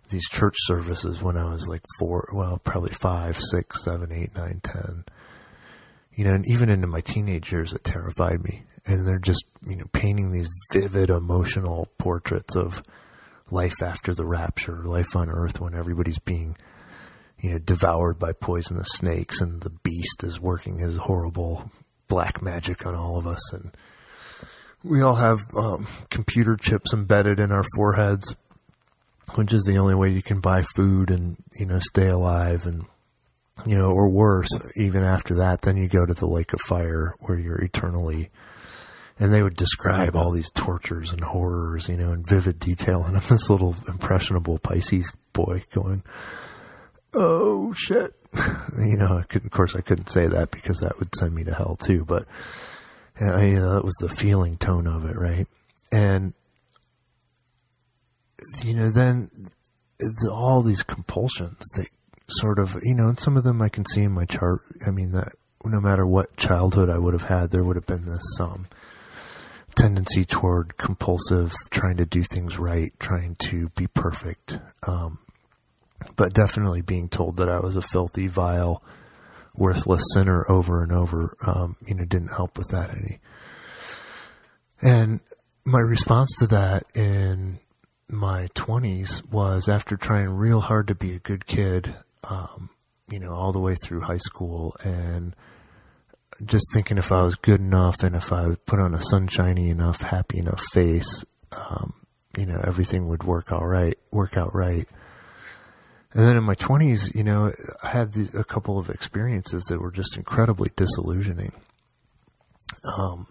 these 0.08 0.28
church 0.28 0.56
services 0.58 1.22
when 1.22 1.36
I 1.36 1.44
was 1.44 1.68
like 1.68 1.82
four, 1.98 2.28
well, 2.34 2.58
probably 2.64 2.90
five, 2.90 3.38
six, 3.40 3.84
seven, 3.84 4.10
eight, 4.10 4.34
nine, 4.34 4.60
ten. 4.62 5.04
You 6.14 6.24
know, 6.24 6.34
and 6.34 6.44
even 6.48 6.68
into 6.68 6.86
my 6.86 7.00
teenage 7.00 7.52
years, 7.52 7.72
it 7.72 7.84
terrified 7.84 8.42
me. 8.42 8.64
And 8.86 9.06
they're 9.06 9.18
just, 9.18 9.44
you 9.66 9.76
know, 9.76 9.86
painting 9.92 10.30
these 10.30 10.48
vivid 10.72 11.10
emotional 11.10 11.88
portraits 11.98 12.56
of 12.56 12.82
life 13.50 13.82
after 13.82 14.14
the 14.14 14.26
rapture, 14.26 14.82
life 14.84 15.14
on 15.14 15.28
earth 15.28 15.60
when 15.60 15.74
everybody's 15.74 16.18
being, 16.18 16.56
you 17.40 17.52
know, 17.52 17.58
devoured 17.58 18.18
by 18.18 18.32
poisonous 18.32 18.88
snakes 18.92 19.40
and 19.40 19.60
the 19.60 19.70
beast 19.70 20.24
is 20.24 20.40
working 20.40 20.78
his 20.78 20.96
horrible 20.96 21.70
black 22.08 22.42
magic 22.42 22.86
on 22.86 22.94
all 22.94 23.18
of 23.18 23.26
us. 23.26 23.52
And 23.52 23.76
we 24.82 25.02
all 25.02 25.16
have 25.16 25.40
um, 25.56 25.86
computer 26.10 26.56
chips 26.56 26.92
embedded 26.92 27.38
in 27.38 27.52
our 27.52 27.64
foreheads 27.76 28.34
which 29.34 29.52
is 29.52 29.62
the 29.64 29.78
only 29.78 29.94
way 29.94 30.10
you 30.10 30.22
can 30.22 30.40
buy 30.40 30.62
food 30.74 31.10
and 31.10 31.36
you 31.54 31.66
know 31.66 31.78
stay 31.78 32.08
alive 32.08 32.66
and 32.66 32.84
you 33.66 33.76
know 33.76 33.90
or 33.90 34.08
worse 34.08 34.48
even 34.76 35.04
after 35.04 35.36
that 35.36 35.62
then 35.62 35.76
you 35.76 35.88
go 35.88 36.04
to 36.04 36.14
the 36.14 36.26
lake 36.26 36.52
of 36.52 36.60
fire 36.62 37.14
where 37.20 37.38
you're 37.38 37.62
eternally 37.62 38.30
and 39.20 39.32
they 39.32 39.42
would 39.42 39.56
describe 39.56 40.16
all 40.16 40.32
these 40.32 40.50
tortures 40.50 41.12
and 41.12 41.22
horrors 41.22 41.88
you 41.88 41.96
know 41.96 42.12
in 42.12 42.24
vivid 42.24 42.58
detail. 42.58 43.04
And 43.04 43.16
I'm 43.16 43.22
this 43.28 43.48
little 43.48 43.76
impressionable 43.86 44.58
Pisces 44.58 45.12
boy 45.32 45.64
going 45.72 46.02
oh 47.14 47.72
shit. 47.72 48.12
You 48.78 48.96
know 48.96 49.22
of 49.32 49.50
course 49.50 49.76
I 49.76 49.82
couldn't 49.82 50.08
say 50.08 50.26
that 50.26 50.50
because 50.50 50.78
that 50.78 50.98
would 50.98 51.14
send 51.14 51.34
me 51.34 51.44
to 51.44 51.54
hell 51.54 51.76
too. 51.76 52.04
But 52.04 52.26
uh, 53.20 53.36
you 53.38 53.60
know, 53.60 53.74
that 53.74 53.84
was 53.84 53.94
the 54.00 54.08
feeling 54.08 54.56
tone 54.56 54.86
of 54.86 55.04
it 55.04 55.16
right? 55.16 55.46
And 55.92 56.32
you 58.64 58.74
know, 58.74 58.90
then 58.90 59.30
the, 59.98 60.30
all 60.32 60.62
these 60.62 60.82
compulsions 60.82 61.58
that 61.74 61.88
sort 62.28 62.58
of, 62.58 62.76
you 62.82 62.94
know, 62.94 63.08
and 63.08 63.18
some 63.18 63.36
of 63.36 63.44
them 63.44 63.60
I 63.60 63.68
can 63.68 63.84
see 63.84 64.02
in 64.02 64.12
my 64.12 64.24
chart. 64.24 64.62
I 64.86 64.90
mean, 64.90 65.12
that 65.12 65.32
no 65.64 65.80
matter 65.80 66.06
what 66.06 66.36
childhood 66.36 66.88
I 66.88 66.98
would 66.98 67.12
have 67.12 67.24
had, 67.28 67.50
there 67.50 67.62
would 67.62 67.76
have 67.76 67.86
been 67.86 68.06
this 68.06 68.40
um, 68.40 68.66
tendency 69.74 70.24
toward 70.24 70.76
compulsive, 70.76 71.52
trying 71.70 71.96
to 71.96 72.06
do 72.06 72.22
things 72.22 72.58
right, 72.58 72.92
trying 72.98 73.36
to 73.48 73.68
be 73.70 73.86
perfect. 73.86 74.58
Um, 74.86 75.18
but 76.16 76.32
definitely 76.32 76.80
being 76.82 77.08
told 77.08 77.36
that 77.36 77.48
I 77.48 77.60
was 77.60 77.76
a 77.76 77.82
filthy, 77.82 78.26
vile, 78.26 78.82
worthless 79.54 80.02
sinner 80.14 80.44
over 80.50 80.82
and 80.82 80.92
over, 80.92 81.36
um, 81.46 81.76
you 81.86 81.94
know, 81.94 82.04
didn't 82.04 82.34
help 82.34 82.56
with 82.56 82.68
that 82.68 82.90
any. 82.90 83.18
And 84.82 85.20
my 85.64 85.80
response 85.80 86.30
to 86.38 86.46
that 86.48 86.84
in 86.94 87.58
my 88.08 88.48
20s 88.54 89.30
was 89.30 89.68
after 89.68 89.96
trying 89.96 90.30
real 90.30 90.60
hard 90.60 90.88
to 90.88 90.94
be 90.94 91.14
a 91.14 91.18
good 91.18 91.46
kid, 91.46 91.94
um, 92.24 92.70
you 93.10 93.18
know, 93.18 93.32
all 93.32 93.52
the 93.52 93.60
way 93.60 93.74
through 93.74 94.00
high 94.00 94.18
school 94.18 94.74
and 94.82 95.34
just 96.44 96.66
thinking 96.72 96.98
if 96.98 97.12
I 97.12 97.22
was 97.22 97.34
good 97.34 97.60
enough 97.60 98.02
and 98.02 98.16
if 98.16 98.32
I 98.32 98.54
put 98.66 98.80
on 98.80 98.94
a 98.94 99.00
sunshiny 99.00 99.70
enough, 99.70 100.00
happy 100.00 100.38
enough 100.38 100.62
face, 100.72 101.24
um, 101.52 101.94
you 102.36 102.46
know, 102.46 102.60
everything 102.66 103.08
would 103.08 103.24
work 103.24 103.52
all 103.52 103.66
right, 103.66 103.98
work 104.10 104.36
out 104.36 104.54
right. 104.54 104.88
And 106.12 106.24
then 106.24 106.36
in 106.36 106.44
my 106.44 106.54
20s, 106.54 107.14
you 107.14 107.22
know, 107.22 107.52
I 107.82 107.88
had 107.88 108.12
these, 108.12 108.34
a 108.34 108.44
couple 108.44 108.78
of 108.78 108.90
experiences 108.90 109.62
that 109.68 109.80
were 109.80 109.92
just 109.92 110.16
incredibly 110.16 110.70
disillusioning. 110.74 111.52
Um, 112.84 113.26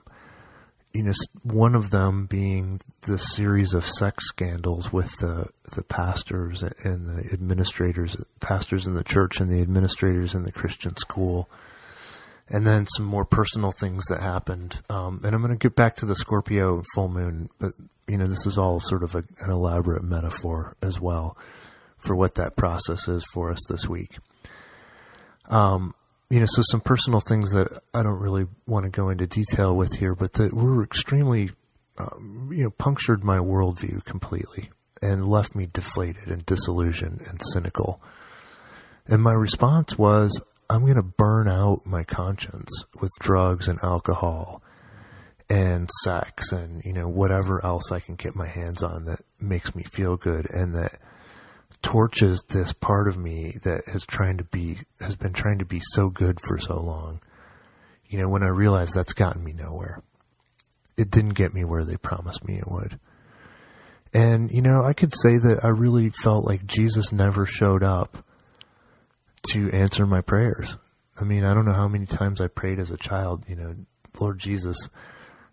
you 0.94 1.04
know, 1.04 1.12
one 1.44 1.75
of 1.75 1.92
them 1.92 2.25
being 2.25 2.82
the 3.01 3.18
series 3.18 3.74
of 3.74 3.86
sex 3.86 4.28
scandals 4.28 4.92
with 4.92 5.16
the 5.18 5.50
the 5.75 5.84
pastors 5.84 6.63
and 6.63 7.06
the 7.06 7.32
administrators, 7.32 8.18
pastors 8.39 8.88
in 8.88 8.96
the 8.96 9.04
church 9.04 9.39
and 9.39 9.51
the 9.51 9.62
administrators 9.62 10.34
in 10.34 10.44
the 10.44 10.51
Christian 10.51 10.98
school, 10.98 11.48
and 12.50 12.65
then 12.65 12.86
some 12.88 13.06
more 13.06 13.25
personal 13.25 13.72
things 13.72 14.06
that 14.08 14.22
happened. 14.22 14.82
Um, 14.89 15.22
and 15.24 15.36
I'm 15.36 15.41
going 15.41 15.58
to 15.58 15.58
get 15.58 15.75
back 15.75 15.96
to 15.98 16.06
the 16.06 16.15
Scorpio 16.15 16.84
full 16.96 17.10
moon, 17.10 17.50
but 17.60 17.74
you 18.08 18.18
know, 18.18 18.25
this 18.25 18.46
is 18.46 18.58
all 18.58 18.79
sort 18.79 19.03
of 19.03 19.13
a, 19.15 19.24
an 19.39 19.51
elaborate 19.51 20.03
metaphor 20.03 20.75
as 20.82 21.00
well 21.00 21.38
for 22.00 22.15
what 22.15 22.36
that 22.36 22.56
process 22.56 23.08
is 23.08 23.24
for 23.34 23.51
us 23.51 23.60
this 23.70 23.88
week. 23.88 24.18
Um, 25.48 25.94
you 26.29 26.39
know, 26.39 26.46
so 26.48 26.62
some 26.72 26.82
personal 26.82 27.20
things 27.20 27.51
that 27.51 27.82
I 27.94 28.03
don't 28.03 28.20
really 28.20 28.48
want 28.68 28.86
to 28.86 28.89
go 28.89 29.10
into 29.10 29.27
detail 29.27 29.75
with 29.75 29.96
here, 29.96 30.15
but 30.15 30.34
that 30.34 30.53
were 30.53 30.84
extremely, 30.84 31.51
um, 31.98 32.50
you 32.51 32.63
know, 32.63 32.70
punctured 32.72 33.24
my 33.24 33.38
worldview 33.38 34.03
completely 34.06 34.70
and 35.01 35.27
left 35.27 35.56
me 35.56 35.68
deflated 35.72 36.27
and 36.27 36.46
disillusioned 36.46 37.22
and 37.27 37.39
cynical. 37.53 38.01
And 39.08 39.22
my 39.22 39.34
response 39.34 39.98
was, 39.98 40.39
I'm 40.70 40.82
going 40.82 40.96
to 40.96 41.04
burn 41.04 41.48
out 41.48 41.86
my 41.86 42.04
conscience 42.04 42.70
with 43.02 43.12
drugs 43.20 43.68
and 43.68 43.80
alcohol 43.82 44.62
and 45.50 45.90
sex 46.04 46.52
and, 46.52 46.84
you 46.86 46.94
know, 46.94 47.08
whatever 47.08 47.64
else 47.66 47.92
I 47.92 48.00
can 48.00 48.16
get 48.16 48.36
my 48.36 48.46
hands 48.46 48.84
on 48.84 49.06
that 49.06 49.22
makes 49.40 49.74
me 49.74 49.84
feel 49.84 50.16
good 50.16 50.46
and 50.52 50.76
that 50.76 51.00
torches 51.82 52.44
this 52.50 52.72
part 52.74 53.08
of 53.08 53.18
me 53.18 53.58
that 53.64 53.82
has 53.92 54.06
trying 54.06 54.38
to 54.38 54.44
be 54.44 54.78
has 55.00 55.16
been 55.16 55.34
trying 55.34 55.58
to 55.60 55.66
be 55.66 55.80
so 55.94 56.10
good 56.10 56.40
for 56.40 56.60
so 56.60 56.80
long. 56.80 57.20
You 58.08 58.20
know, 58.20 58.30
when 58.30 58.44
I 58.44 58.48
realized 58.48 58.94
that's 58.94 59.14
gotten 59.14 59.44
me 59.44 59.54
nowhere. 59.54 60.04
It 60.98 61.10
didn't 61.10 61.36
get 61.36 61.54
me 61.54 61.64
where 61.64 61.86
they 61.86 61.96
promised 61.96 62.46
me 62.46 62.58
it 62.58 62.68
would. 62.70 63.00
And 64.14 64.52
you 64.52 64.62
know, 64.62 64.84
I 64.84 64.94
could 64.94 65.14
say 65.16 65.38
that 65.38 65.62
I 65.64 65.70
really 65.70 66.10
felt 66.10 66.46
like 66.46 66.66
Jesus 66.66 67.12
never 67.12 67.46
showed 67.46 67.84
up 67.84 68.24
to 69.51 69.69
answer 69.72 70.05
my 70.05 70.22
prayers. 70.22 70.77
I 71.19 71.24
mean, 71.24 71.43
I 71.43 71.53
don't 71.53 71.65
know 71.65 71.74
how 71.74 71.88
many 71.88 72.05
times 72.05 72.39
I 72.39 72.48
prayed 72.48 72.79
as 72.79 72.91
a 72.91 72.98
child, 72.98 73.46
you 73.48 73.55
know, 73.55 73.75
Lord 74.19 74.39
Jesus, 74.39 74.89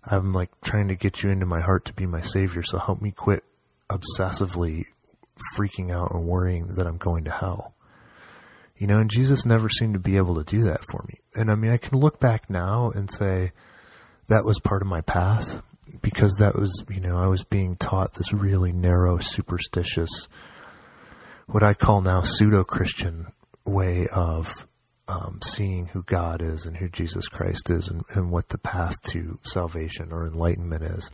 I'm 0.04 0.32
like 0.32 0.50
trying 0.62 0.88
to 0.88 0.94
get 0.94 1.22
you 1.22 1.30
into 1.30 1.46
my 1.46 1.60
heart 1.60 1.84
to 1.86 1.92
be 1.92 2.06
my 2.06 2.20
savior, 2.20 2.62
so 2.62 2.78
help 2.78 3.02
me 3.02 3.10
quit 3.10 3.44
obsessively 3.90 4.86
freaking 5.56 5.90
out 5.90 6.12
and 6.12 6.26
worrying 6.26 6.74
that 6.76 6.86
I'm 6.86 6.96
going 6.96 7.24
to 7.24 7.30
hell. 7.30 7.74
You 8.76 8.86
know, 8.86 8.98
and 8.98 9.10
Jesus 9.10 9.46
never 9.46 9.68
seemed 9.68 9.94
to 9.94 10.00
be 10.00 10.16
able 10.16 10.34
to 10.36 10.44
do 10.44 10.62
that 10.64 10.84
for 10.90 11.04
me. 11.08 11.20
And 11.34 11.50
I 11.50 11.54
mean, 11.54 11.70
I 11.70 11.78
can 11.78 11.98
look 11.98 12.20
back 12.20 12.50
now 12.50 12.90
and 12.90 13.10
say 13.10 13.52
that 14.28 14.44
was 14.44 14.60
part 14.60 14.82
of 14.82 14.88
my 14.88 15.00
path 15.00 15.62
because 16.02 16.34
that 16.34 16.54
was, 16.54 16.84
you 16.90 17.00
know, 17.00 17.16
I 17.16 17.26
was 17.26 17.44
being 17.44 17.76
taught 17.76 18.14
this 18.14 18.32
really 18.32 18.72
narrow, 18.72 19.18
superstitious, 19.18 20.28
what 21.46 21.62
I 21.62 21.74
call 21.74 22.02
now 22.02 22.22
pseudo 22.22 22.64
Christian 22.64 23.28
way 23.66 24.06
of 24.08 24.48
um, 25.08 25.40
seeing 25.42 25.86
who 25.88 26.02
God 26.02 26.42
is 26.42 26.64
and 26.64 26.76
who 26.76 26.88
Jesus 26.88 27.28
Christ 27.28 27.70
is 27.70 27.88
and, 27.88 28.04
and 28.10 28.30
what 28.30 28.48
the 28.48 28.58
path 28.58 29.00
to 29.10 29.38
salvation 29.42 30.12
or 30.12 30.26
enlightenment 30.26 30.82
is. 30.82 31.10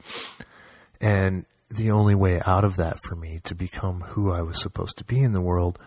And 1.01 1.45
the 1.69 1.91
only 1.91 2.15
way 2.15 2.41
out 2.45 2.65
of 2.65 2.77
that 2.77 3.03
for 3.05 3.17
me 3.17 3.41
to 3.45 3.55
become 3.55 4.01
who 4.01 4.31
I 4.31 4.43
was 4.43 4.61
supposed 4.61 4.99
to 4.99 5.05
be 5.05 5.21
in 5.21 5.33
the 5.33 5.41
world 5.41 5.79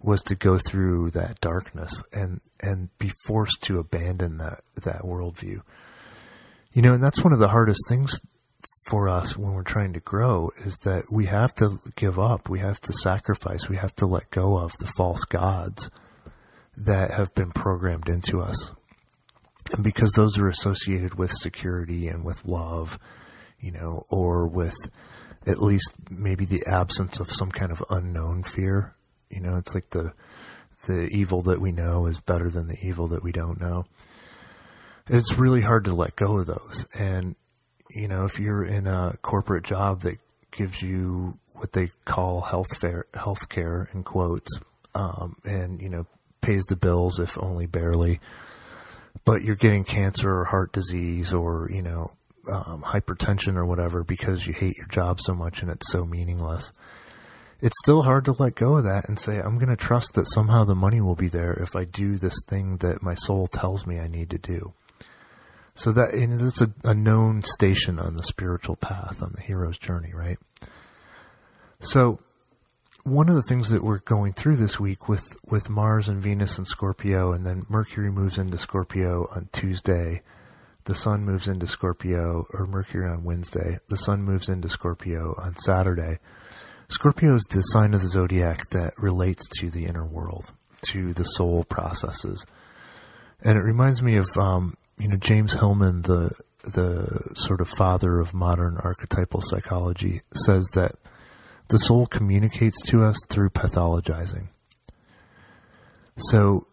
was 0.00 0.22
to 0.22 0.34
go 0.34 0.58
through 0.58 1.10
that 1.10 1.40
darkness 1.40 2.02
and 2.12 2.40
and 2.58 2.88
be 2.98 3.12
forced 3.26 3.62
to 3.62 3.78
abandon 3.78 4.38
that 4.38 4.60
that 4.82 5.02
worldview. 5.02 5.60
You 6.72 6.82
know, 6.82 6.94
and 6.94 7.02
that's 7.02 7.22
one 7.22 7.32
of 7.32 7.38
the 7.38 7.48
hardest 7.48 7.80
things 7.88 8.18
for 8.88 9.08
us 9.08 9.36
when 9.36 9.52
we're 9.52 9.62
trying 9.62 9.92
to 9.92 10.00
grow 10.00 10.50
is 10.64 10.78
that 10.78 11.04
we 11.10 11.26
have 11.26 11.54
to 11.56 11.80
give 11.96 12.18
up, 12.18 12.48
we 12.48 12.60
have 12.60 12.80
to 12.80 12.92
sacrifice, 12.92 13.68
we 13.68 13.76
have 13.76 13.94
to 13.96 14.06
let 14.06 14.30
go 14.30 14.56
of 14.56 14.72
the 14.78 14.86
false 14.86 15.24
gods 15.24 15.90
that 16.76 17.10
have 17.10 17.34
been 17.34 17.52
programmed 17.52 18.08
into 18.08 18.40
us. 18.40 18.72
And 19.72 19.84
because 19.84 20.12
those 20.12 20.38
are 20.38 20.48
associated 20.48 21.14
with 21.14 21.30
security 21.32 22.08
and 22.08 22.24
with 22.24 22.44
love, 22.44 22.98
you 23.60 23.70
know, 23.70 24.06
or 24.08 24.46
with 24.46 24.74
at 25.46 25.62
least 25.62 25.92
maybe 26.10 26.44
the 26.44 26.62
absence 26.66 27.20
of 27.20 27.30
some 27.30 27.50
kind 27.50 27.72
of 27.72 27.84
unknown 27.90 28.42
fear. 28.42 28.94
You 29.28 29.40
know, 29.40 29.56
it's 29.56 29.74
like 29.74 29.90
the 29.90 30.12
the 30.86 31.08
evil 31.08 31.42
that 31.42 31.60
we 31.60 31.72
know 31.72 32.06
is 32.06 32.20
better 32.20 32.48
than 32.48 32.66
the 32.66 32.78
evil 32.82 33.08
that 33.08 33.22
we 33.22 33.32
don't 33.32 33.60
know. 33.60 33.84
It's 35.08 35.34
really 35.34 35.60
hard 35.60 35.84
to 35.84 35.94
let 35.94 36.16
go 36.16 36.38
of 36.38 36.46
those. 36.46 36.86
And 36.94 37.36
you 37.94 38.08
know, 38.08 38.24
if 38.24 38.38
you're 38.38 38.64
in 38.64 38.86
a 38.86 39.16
corporate 39.22 39.64
job 39.64 40.02
that 40.02 40.18
gives 40.50 40.82
you 40.82 41.38
what 41.54 41.72
they 41.72 41.90
call 42.04 42.40
health 42.40 42.76
fair, 42.78 43.04
health 43.14 43.48
care 43.48 43.88
in 43.92 44.02
quotes, 44.02 44.50
um, 44.94 45.36
and 45.44 45.80
you 45.80 45.88
know, 45.88 46.06
pays 46.40 46.64
the 46.64 46.76
bills, 46.76 47.18
if 47.18 47.38
only 47.38 47.66
barely. 47.66 48.20
But 49.24 49.42
you're 49.42 49.56
getting 49.56 49.84
cancer 49.84 50.30
or 50.30 50.44
heart 50.44 50.72
disease 50.72 51.32
or, 51.32 51.68
you 51.70 51.82
know, 51.82 52.12
um, 52.50 52.82
hypertension 52.82 53.56
or 53.56 53.66
whatever 53.66 54.02
because 54.02 54.46
you 54.46 54.54
hate 54.54 54.76
your 54.76 54.86
job 54.88 55.20
so 55.20 55.34
much 55.34 55.62
and 55.62 55.70
it's 55.70 55.90
so 55.90 56.04
meaningless. 56.04 56.72
It's 57.60 57.78
still 57.82 58.02
hard 58.02 58.24
to 58.24 58.32
let 58.32 58.54
go 58.54 58.78
of 58.78 58.84
that 58.84 59.08
and 59.08 59.18
say, 59.18 59.38
I'm 59.38 59.58
going 59.58 59.68
to 59.68 59.76
trust 59.76 60.14
that 60.14 60.30
somehow 60.32 60.64
the 60.64 60.74
money 60.74 61.00
will 61.00 61.14
be 61.14 61.28
there 61.28 61.52
if 61.52 61.76
I 61.76 61.84
do 61.84 62.16
this 62.16 62.36
thing 62.48 62.78
that 62.78 63.02
my 63.02 63.14
soul 63.14 63.46
tells 63.46 63.86
me 63.86 63.98
I 64.00 64.08
need 64.08 64.30
to 64.30 64.38
do. 64.38 64.72
So 65.74 65.92
that 65.92 66.12
and 66.14 66.38
that's 66.40 66.60
a, 66.60 66.72
a 66.84 66.94
known 66.94 67.42
station 67.44 67.98
on 67.98 68.16
the 68.16 68.24
spiritual 68.24 68.76
path, 68.76 69.22
on 69.22 69.32
the 69.34 69.42
hero's 69.42 69.78
journey, 69.78 70.12
right? 70.14 70.38
So 71.80 72.20
one 73.04 73.28
of 73.28 73.34
the 73.34 73.42
things 73.42 73.70
that 73.70 73.82
we're 73.82 73.98
going 74.00 74.32
through 74.32 74.56
this 74.56 74.78
week 74.78 75.08
with, 75.08 75.36
with 75.46 75.70
Mars 75.70 76.08
and 76.08 76.22
Venus 76.22 76.58
and 76.58 76.66
Scorpio, 76.66 77.32
and 77.32 77.46
then 77.46 77.64
Mercury 77.68 78.10
moves 78.10 78.38
into 78.38 78.58
Scorpio 78.58 79.26
on 79.34 79.48
Tuesday, 79.52 80.22
the 80.84 80.94
Sun 80.94 81.24
moves 81.24 81.48
into 81.48 81.66
Scorpio, 81.66 82.46
or 82.52 82.66
Mercury 82.66 83.08
on 83.08 83.24
Wednesday, 83.24 83.78
the 83.88 83.96
Sun 83.96 84.22
moves 84.22 84.48
into 84.48 84.68
Scorpio 84.68 85.34
on 85.38 85.56
Saturday. 85.56 86.18
Scorpio 86.88 87.34
is 87.34 87.46
the 87.50 87.62
sign 87.62 87.94
of 87.94 88.02
the 88.02 88.08
zodiac 88.08 88.68
that 88.70 88.92
relates 88.98 89.46
to 89.60 89.70
the 89.70 89.86
inner 89.86 90.04
world, 90.04 90.52
to 90.82 91.14
the 91.14 91.24
soul 91.24 91.64
processes. 91.64 92.44
And 93.40 93.56
it 93.56 93.62
reminds 93.62 94.02
me 94.02 94.16
of, 94.16 94.26
um, 94.36 94.76
you 95.00 95.08
know, 95.08 95.16
James 95.16 95.54
Hillman, 95.54 96.02
the, 96.02 96.30
the 96.62 97.32
sort 97.34 97.60
of 97.60 97.68
father 97.68 98.20
of 98.20 98.34
modern 98.34 98.76
archetypal 98.76 99.40
psychology, 99.42 100.20
says 100.34 100.66
that 100.74 100.96
the 101.68 101.78
soul 101.78 102.06
communicates 102.06 102.82
to 102.90 103.02
us 103.02 103.16
through 103.28 103.50
pathologizing. 103.50 104.48
So 106.18 106.66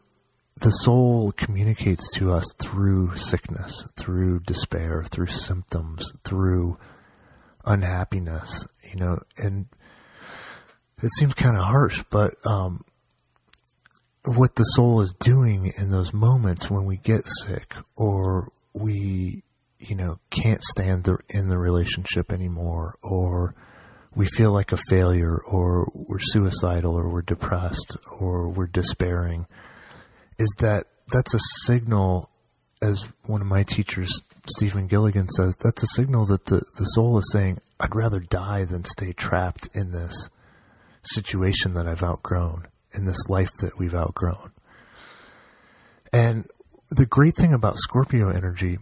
the 0.59 0.71
soul 0.71 1.31
communicates 1.31 2.11
to 2.15 2.31
us 2.31 2.51
through 2.59 3.15
sickness, 3.15 3.85
through 3.95 4.41
despair, 4.41 5.05
through 5.09 5.27
symptoms, 5.27 6.11
through 6.23 6.77
unhappiness, 7.63 8.67
you 8.83 8.95
know, 8.95 9.19
and 9.37 9.67
it 11.01 11.11
seems 11.17 11.33
kind 11.33 11.55
of 11.55 11.63
harsh, 11.63 12.03
but 12.09 12.33
um, 12.45 12.83
what 14.27 14.55
the 14.55 14.63
soul 14.63 15.01
is 15.01 15.13
doing 15.19 15.73
in 15.77 15.89
those 15.89 16.13
moments 16.13 16.69
when 16.69 16.85
we 16.85 16.97
get 16.97 17.27
sick 17.27 17.73
or 17.95 18.51
we, 18.73 19.43
you 19.79 19.95
know, 19.95 20.19
can't 20.29 20.63
stand 20.63 21.05
the, 21.05 21.17
in 21.29 21.47
the 21.47 21.57
relationship 21.57 22.33
anymore 22.33 22.95
or 23.01 23.55
we 24.15 24.25
feel 24.25 24.51
like 24.51 24.71
a 24.71 24.79
failure 24.89 25.37
or 25.37 25.89
we're 25.93 26.19
suicidal 26.19 26.95
or 26.95 27.07
we're 27.09 27.21
depressed 27.21 27.95
or 28.19 28.49
we're 28.49 28.67
despairing 28.67 29.45
is 30.37 30.53
that 30.59 30.87
that's 31.11 31.33
a 31.33 31.39
signal 31.65 32.29
as 32.81 33.07
one 33.25 33.41
of 33.41 33.47
my 33.47 33.63
teachers 33.63 34.21
Stephen 34.47 34.87
Gilligan 34.87 35.27
says 35.27 35.55
that's 35.57 35.83
a 35.83 35.87
signal 35.87 36.25
that 36.25 36.45
the, 36.45 36.61
the 36.77 36.85
soul 36.85 37.17
is 37.17 37.29
saying 37.31 37.59
I'd 37.79 37.95
rather 37.95 38.19
die 38.19 38.65
than 38.65 38.83
stay 38.83 39.13
trapped 39.13 39.69
in 39.73 39.91
this 39.91 40.29
situation 41.03 41.73
that 41.73 41.87
I've 41.87 42.03
outgrown 42.03 42.67
in 42.97 43.05
this 43.05 43.29
life 43.29 43.51
that 43.59 43.77
we've 43.77 43.95
outgrown 43.95 44.51
and 46.11 46.47
the 46.89 47.05
great 47.05 47.35
thing 47.35 47.53
about 47.53 47.77
Scorpio 47.77 48.29
energy 48.29 48.79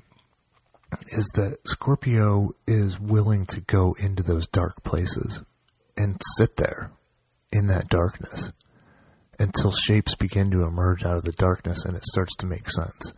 is 1.10 1.25
that 1.36 1.57
Scorpio 1.65 2.51
is 2.67 3.00
willing 3.00 3.45
to 3.48 3.62
go 3.62 3.95
into 4.00 4.24
those 4.24 4.48
dark 4.48 4.84
places 4.84 5.41
and 5.98 6.22
sit 6.38 6.57
there 6.57 6.91
in 7.51 7.67
that 7.67 7.89
darkness 7.89 8.51
until 9.39 9.71
shapes 9.71 10.15
begin 10.15 10.51
to 10.51 10.63
emerge 10.63 11.04
out 11.04 11.17
of 11.17 11.23
the 11.23 11.34
darkness 11.34 11.84
and 11.86 11.95
it 11.95 12.04
starts 12.04 12.36
to 12.38 12.45
make 12.45 12.69
sense. 12.69 13.13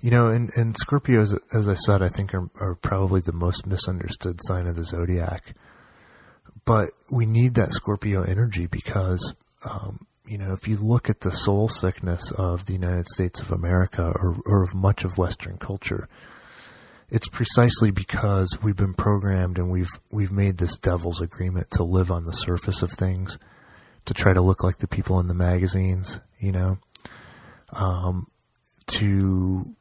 You 0.00 0.10
know, 0.10 0.28
and, 0.28 0.50
and 0.56 0.74
Scorpios, 0.74 1.36
as 1.52 1.68
I 1.68 1.74
said, 1.74 2.02
I 2.02 2.08
think 2.08 2.34
are, 2.34 2.50
are 2.60 2.74
probably 2.74 3.20
the 3.20 3.32
most 3.32 3.66
misunderstood 3.66 4.40
sign 4.42 4.66
of 4.66 4.76
the 4.76 4.84
zodiac. 4.84 5.54
But 6.64 6.90
we 7.10 7.24
need 7.24 7.54
that 7.54 7.72
Scorpio 7.72 8.22
energy 8.22 8.66
because, 8.66 9.34
um, 9.64 10.06
you 10.26 10.38
know, 10.38 10.52
if 10.52 10.68
you 10.68 10.76
look 10.76 11.10
at 11.10 11.20
the 11.20 11.30
soul 11.30 11.68
sickness 11.68 12.30
of 12.32 12.66
the 12.66 12.72
United 12.72 13.06
States 13.08 13.40
of 13.40 13.50
America 13.50 14.12
or, 14.14 14.36
or 14.46 14.62
of 14.62 14.74
much 14.74 15.04
of 15.04 15.18
Western 15.18 15.58
culture, 15.58 16.08
it's 17.10 17.28
precisely 17.28 17.90
because 17.90 18.56
we've 18.62 18.76
been 18.76 18.94
programmed 18.94 19.58
and 19.58 19.70
we've 19.70 19.90
we've 20.10 20.32
made 20.32 20.56
this 20.56 20.78
devil's 20.78 21.20
agreement 21.20 21.70
to 21.72 21.82
live 21.82 22.10
on 22.10 22.24
the 22.24 22.32
surface 22.32 22.82
of 22.82 22.90
things, 22.90 23.38
to 24.06 24.14
try 24.14 24.32
to 24.32 24.40
look 24.40 24.64
like 24.64 24.78
the 24.78 24.88
people 24.88 25.20
in 25.20 25.28
the 25.28 25.34
magazines, 25.34 26.20
you 26.38 26.52
know, 26.52 26.78
um, 27.72 28.28
to 28.86 29.74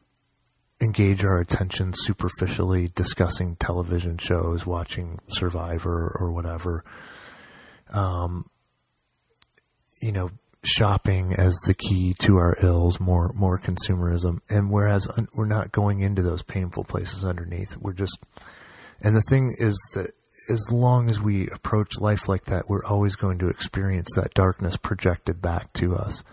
engage 0.81 1.23
our 1.23 1.39
attention 1.39 1.93
superficially 1.93 2.89
discussing 2.95 3.55
television 3.55 4.17
shows, 4.17 4.65
watching 4.65 5.19
Survivor 5.29 6.17
or 6.19 6.31
whatever. 6.31 6.83
Um, 7.91 8.49
you 10.01 10.11
know, 10.11 10.29
shopping 10.63 11.33
as 11.33 11.55
the 11.65 11.73
key 11.73 12.13
to 12.19 12.37
our 12.37 12.55
ills, 12.61 12.99
more 12.99 13.31
more 13.33 13.59
consumerism, 13.59 14.39
and 14.49 14.69
whereas 14.69 15.07
we're 15.33 15.45
not 15.45 15.71
going 15.71 16.01
into 16.01 16.21
those 16.21 16.43
painful 16.43 16.83
places 16.83 17.23
underneath, 17.23 17.77
we're 17.77 17.93
just. 17.93 18.17
And 19.03 19.15
the 19.15 19.23
thing 19.29 19.55
is 19.57 19.79
that 19.95 20.11
as 20.49 20.71
long 20.71 21.09
as 21.09 21.19
we 21.19 21.47
approach 21.49 21.99
life 21.99 22.27
like 22.27 22.45
that, 22.45 22.69
we're 22.69 22.85
always 22.85 23.15
going 23.15 23.39
to 23.39 23.49
experience 23.49 24.09
that 24.15 24.33
darkness 24.33 24.77
projected 24.77 25.41
back 25.41 25.73
to 25.73 25.95
us 25.95 26.23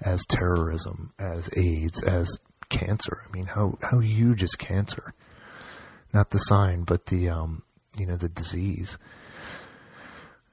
as 0.00 0.24
terrorism, 0.26 1.12
as 1.18 1.48
AIDS, 1.56 2.02
as 2.02 2.38
cancer. 2.68 3.22
I 3.26 3.32
mean, 3.32 3.46
how 3.46 3.78
how 3.82 4.00
huge 4.00 4.42
is 4.42 4.54
cancer? 4.54 5.14
Not 6.12 6.30
the 6.30 6.38
sign, 6.38 6.82
but 6.82 7.06
the 7.06 7.28
um, 7.28 7.62
you 7.96 8.06
know 8.06 8.16
the 8.16 8.28
disease. 8.28 8.98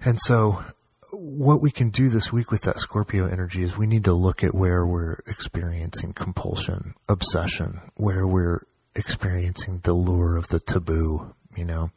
And 0.01 0.19
so 0.21 0.63
what 1.11 1.61
we 1.61 1.71
can 1.71 1.89
do 1.89 2.09
this 2.09 2.31
week 2.31 2.51
with 2.51 2.61
that 2.61 2.79
Scorpio 2.79 3.27
energy 3.27 3.63
is 3.63 3.77
we 3.77 3.87
need 3.87 4.03
to 4.05 4.13
look 4.13 4.43
at 4.43 4.53
where 4.53 4.85
we're 4.85 5.19
experiencing 5.27 6.13
compulsion, 6.13 6.93
obsession, 7.07 7.81
where 7.95 8.27
we're 8.27 8.65
experiencing 8.95 9.81
the 9.83 9.93
lure 9.93 10.37
of 10.37 10.47
the 10.47 10.59
taboo, 10.59 11.33
you 11.55 11.65
know. 11.65 11.91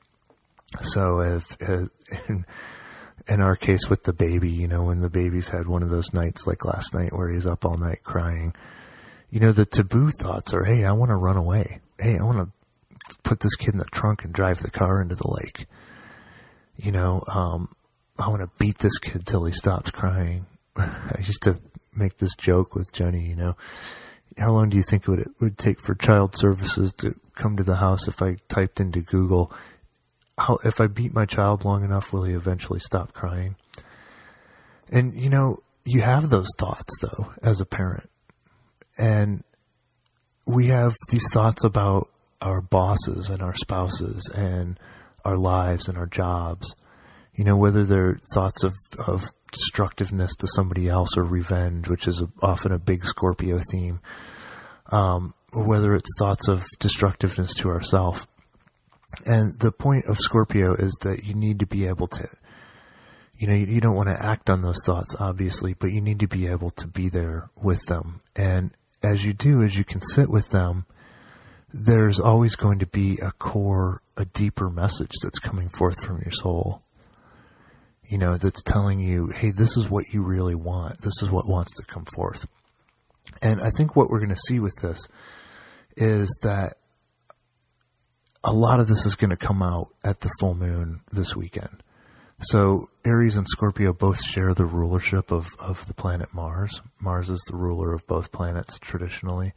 So 0.81 1.21
if, 1.21 1.57
if 1.61 1.89
in, 2.29 2.47
in 3.29 3.41
our 3.41 3.57
case 3.57 3.89
with 3.89 4.05
the 4.05 4.13
baby, 4.13 4.51
you 4.51 4.69
know, 4.69 4.85
when 4.85 5.01
the 5.01 5.11
baby's 5.11 5.49
had 5.49 5.67
one 5.67 5.83
of 5.83 5.91
those 5.91 6.13
nights 6.13 6.47
like 6.47 6.65
last 6.65 6.95
night 6.95 7.13
where 7.13 7.31
he's 7.31 7.47
up 7.47 7.65
all 7.65 7.77
night 7.77 8.03
crying, 8.03 8.55
you 9.31 9.41
know, 9.41 9.53
the 9.53 9.67
taboo 9.67 10.11
thoughts 10.11 10.53
are, 10.53 10.65
hey, 10.65 10.85
I 10.85 10.93
want 10.93 11.11
to 11.11 11.17
run 11.17 11.37
away. 11.37 11.81
Hey, 11.99 12.19
I 12.19 12.23
want 12.23 12.39
to 12.39 13.19
put 13.23 13.41
this 13.41 13.55
kid 13.57 13.75
in 13.75 13.79
the 13.79 13.85
trunk 13.87 14.25
and 14.25 14.33
drive 14.33 14.63
the 14.63 14.71
car 14.71 15.01
into 15.01 15.15
the 15.15 15.29
lake. 15.29 15.67
You 16.77 16.93
know, 16.93 17.23
um, 17.29 17.75
I 18.19 18.29
want 18.29 18.43
to 18.43 18.51
beat 18.59 18.79
this 18.79 18.99
kid 18.99 19.27
till 19.27 19.45
he 19.45 19.53
stops 19.53 19.91
crying. 19.91 20.47
I 20.77 21.17
used 21.19 21.43
to 21.43 21.59
make 21.95 22.19
this 22.19 22.35
joke 22.37 22.75
with 22.75 22.93
Jenny, 22.93 23.27
you 23.27 23.37
know. 23.37 23.57
How 24.39 24.53
long 24.53 24.71
do 24.71 24.77
you 24.77 24.83
think 24.83 25.03
it 25.03 25.09
would, 25.09 25.21
it 25.21 25.29
would 25.41 25.59
take 25.59 25.81
for 25.81 25.95
child 25.95 26.37
services 26.37 26.93
to 26.99 27.15
come 27.35 27.57
to 27.57 27.63
the 27.63 27.77
house 27.77 28.09
if 28.09 28.23
I 28.23 28.37
typed 28.49 28.81
into 28.81 29.01
Google, 29.01 29.53
how, 30.39 30.59
if 30.65 30.81
I 30.81 30.87
beat 30.87 31.13
my 31.13 31.27
child 31.27 31.65
long 31.65 31.85
enough, 31.85 32.13
will 32.13 32.25
he 32.25 32.33
eventually 32.33 32.81
stop 32.81 33.13
crying? 33.13 33.57
And, 34.91 35.15
you 35.15 35.29
know, 35.29 35.63
you 35.85 36.01
have 36.01 36.31
those 36.31 36.49
thoughts 36.59 36.95
though, 37.01 37.33
as 37.43 37.61
a 37.61 37.67
parent. 37.67 38.09
And 38.97 39.45
we 40.47 40.69
have 40.69 40.95
these 41.11 41.27
thoughts 41.33 41.65
about 41.65 42.09
our 42.41 42.61
bosses 42.61 43.29
and 43.29 43.43
our 43.43 43.55
spouses 43.55 44.31
and 44.35 44.79
our 45.25 45.37
lives 45.37 45.89
and 45.89 45.97
our 45.97 46.07
jobs 46.07 46.75
you 47.35 47.45
know, 47.45 47.57
whether 47.57 47.85
they're 47.85 48.19
thoughts 48.35 48.63
of, 48.63 48.75
of 48.99 49.25
destructiveness 49.53 50.35
to 50.37 50.47
somebody 50.55 50.89
else 50.89 51.17
or 51.17 51.25
revenge, 51.25 51.89
which 51.89 52.07
is 52.07 52.21
a, 52.21 52.29
often 52.43 52.73
a 52.73 52.79
big 52.79 53.05
Scorpio 53.05 53.61
theme, 53.71 54.01
um, 54.91 55.35
or 55.53 55.67
whether 55.67 55.95
it's 55.95 56.11
thoughts 56.19 56.49
of 56.49 56.63
destructiveness 56.79 57.55
to 57.55 57.69
ourselves. 57.69 58.27
And 59.25 59.59
the 59.61 59.73
point 59.73 60.07
of 60.07 60.19
Scorpio 60.19 60.75
is 60.75 60.97
that 61.03 61.25
you 61.25 61.35
need 61.35 61.59
to 61.61 61.67
be 61.67 61.87
able 61.87 62.07
to, 62.09 62.29
you 63.39 63.47
know, 63.47 63.55
you, 63.55 63.67
you 63.67 63.81
don't 63.81 63.97
want 63.97 64.09
to 64.09 64.25
act 64.25 64.51
on 64.51 64.63
those 64.63 64.81
thoughts, 64.85 65.15
obviously, 65.19 65.75
but 65.75 65.93
you 65.93 66.01
need 66.01 66.21
to 66.21 66.29
be 66.29 66.47
able 66.47 66.71
to 66.71 66.87
be 66.87 67.09
there 67.09 67.51
with 67.57 67.81
them. 67.89 68.21
And 68.37 68.73
as 69.03 69.25
you 69.25 69.33
do, 69.33 69.63
as 69.63 69.77
you 69.77 69.85
can 69.85 70.01
sit 70.03 70.29
with 70.29 70.51
them, 70.51 70.87
there's 71.73 72.21
always 72.21 72.57
going 72.57 72.79
to 72.81 72.87
be 72.87 73.19
a 73.23 73.33
core, 73.33 74.03
a 74.19 74.27
deeper 74.27 74.69
message 74.69 75.13
that's 75.23 75.39
coming 75.39 75.71
forth 75.71 76.05
from 76.05 76.21
your 76.21 76.33
soul 76.33 76.83
you 78.13 78.19
know, 78.19 78.37
that's 78.37 78.61
telling 78.61 79.01
you, 79.01 79.29
hey, 79.35 79.53
this 79.53 79.79
is 79.79 79.89
what 79.89 80.13
you 80.13 80.23
really 80.23 80.55
want. 80.55 81.01
This 81.01 81.23
is 81.23 81.31
what 81.31 81.49
wants 81.49 81.73
to 81.77 81.83
come 81.83 82.05
forth. 82.05 82.47
And 83.41 83.59
I 83.63 83.71
think 83.71 83.97
what 83.97 84.11
we're 84.11 84.19
going 84.19 84.29
to 84.29 84.37
see 84.37 84.61
with 84.61 84.77
this 84.83 85.09
is 85.97 86.29
that 86.43 86.77
a 88.45 88.53
lot 88.53 88.81
of 88.81 88.87
this 88.87 89.07
is 89.07 89.15
going 89.15 89.31
to 89.31 89.37
come 89.39 89.63
out 89.63 89.87
at 90.05 90.21
the 90.21 90.29
full 90.39 90.55
moon 90.55 91.01
this 91.11 91.35
weekend. 91.35 91.83
So 92.39 92.91
Aries 93.03 93.37
and 93.37 93.47
Scorpio 93.49 93.95
both 93.95 94.23
share 94.23 94.53
the 94.53 94.67
rulership 94.67 95.33
of, 95.33 95.47
of 95.59 95.87
the 95.87 95.95
planet 95.95 96.35
Mars. 96.35 96.83
Mars 97.01 97.31
is 97.31 97.43
the 97.49 97.57
ruler 97.57 97.95
of 97.95 98.07
both 98.07 98.31
planets 98.31 98.79
traditionally. 98.79 99.55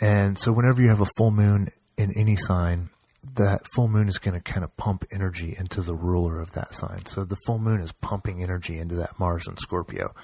And 0.00 0.36
so 0.36 0.50
whenever 0.50 0.82
you 0.82 0.88
have 0.88 1.00
a 1.00 1.12
full 1.16 1.30
moon 1.30 1.68
in 1.96 2.10
any 2.18 2.34
sign, 2.34 2.90
that 3.34 3.66
full 3.74 3.88
moon 3.88 4.08
is 4.08 4.18
going 4.18 4.34
to 4.34 4.40
kind 4.40 4.64
of 4.64 4.76
pump 4.76 5.04
energy 5.10 5.54
into 5.58 5.82
the 5.82 5.94
ruler 5.94 6.40
of 6.40 6.52
that 6.52 6.74
sign. 6.74 7.04
So 7.06 7.24
the 7.24 7.36
full 7.46 7.58
moon 7.58 7.80
is 7.80 7.92
pumping 7.92 8.42
energy 8.42 8.78
into 8.78 8.94
that 8.96 9.18
Mars 9.18 9.46
and 9.46 9.58
Scorpio. 9.58 10.14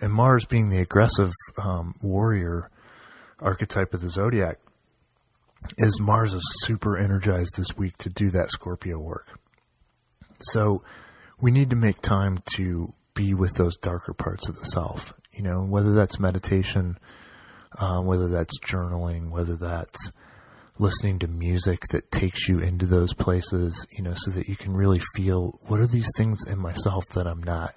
And 0.00 0.12
Mars 0.12 0.44
being 0.44 0.68
the 0.68 0.80
aggressive 0.80 1.32
um, 1.56 1.94
warrior 2.02 2.70
archetype 3.40 3.94
of 3.94 4.00
the 4.00 4.08
zodiac, 4.08 4.58
is 5.78 6.00
Mars 6.00 6.34
is 6.34 6.42
super 6.64 6.96
energized 6.96 7.56
this 7.56 7.76
week 7.76 7.96
to 7.98 8.08
do 8.08 8.30
that 8.30 8.50
Scorpio 8.50 8.98
work. 8.98 9.38
So 10.40 10.82
we 11.40 11.50
need 11.50 11.70
to 11.70 11.76
make 11.76 12.00
time 12.02 12.38
to 12.54 12.92
be 13.14 13.34
with 13.34 13.54
those 13.54 13.76
darker 13.76 14.12
parts 14.12 14.48
of 14.48 14.56
the 14.58 14.64
self, 14.64 15.14
you 15.32 15.42
know, 15.42 15.64
whether 15.64 15.94
that's 15.94 16.20
meditation, 16.20 16.98
uh, 17.78 18.00
whether 18.00 18.28
that's 18.28 18.60
journaling, 18.60 19.30
whether 19.30 19.56
that's 19.56 20.12
listening 20.78 21.18
to 21.20 21.26
music 21.26 21.80
that 21.90 22.10
takes 22.10 22.48
you 22.48 22.58
into 22.58 22.86
those 22.86 23.14
places, 23.14 23.86
you 23.90 24.02
know, 24.02 24.14
so 24.14 24.30
that 24.30 24.48
you 24.48 24.56
can 24.56 24.74
really 24.74 25.00
feel 25.14 25.58
what 25.66 25.80
are 25.80 25.86
these 25.86 26.10
things 26.16 26.44
in 26.46 26.58
myself 26.58 27.04
that 27.14 27.26
I'm 27.26 27.42
not, 27.42 27.74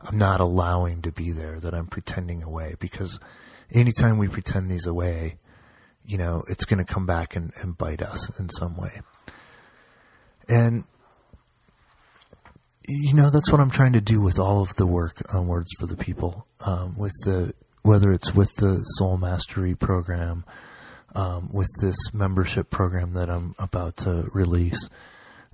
I'm 0.00 0.18
not 0.18 0.40
allowing 0.40 1.02
to 1.02 1.12
be 1.12 1.32
there, 1.32 1.58
that 1.60 1.74
I'm 1.74 1.86
pretending 1.86 2.42
away. 2.42 2.76
Because 2.78 3.18
anytime 3.72 4.18
we 4.18 4.28
pretend 4.28 4.70
these 4.70 4.86
away, 4.86 5.38
you 6.04 6.18
know, 6.18 6.44
it's 6.48 6.64
going 6.64 6.84
to 6.84 6.92
come 6.92 7.06
back 7.06 7.34
and, 7.34 7.52
and 7.60 7.76
bite 7.76 8.02
us 8.02 8.30
in 8.38 8.48
some 8.50 8.76
way. 8.76 9.00
And, 10.48 10.84
you 12.86 13.14
know, 13.14 13.30
that's 13.30 13.50
what 13.50 13.60
I'm 13.60 13.70
trying 13.70 13.94
to 13.94 14.00
do 14.00 14.20
with 14.20 14.38
all 14.38 14.62
of 14.62 14.76
the 14.76 14.86
work 14.86 15.22
on 15.34 15.48
Words 15.48 15.70
for 15.80 15.86
the 15.86 15.96
People, 15.96 16.46
um, 16.60 16.96
with 16.96 17.12
the, 17.24 17.52
whether 17.82 18.12
it's 18.12 18.32
with 18.32 18.54
the 18.56 18.82
Soul 18.82 19.16
Mastery 19.16 19.74
program, 19.74 20.44
um, 21.16 21.48
with 21.50 21.68
this 21.80 21.96
membership 22.12 22.68
program 22.68 23.14
that 23.14 23.30
I'm 23.30 23.54
about 23.58 23.96
to 23.98 24.28
release 24.32 24.88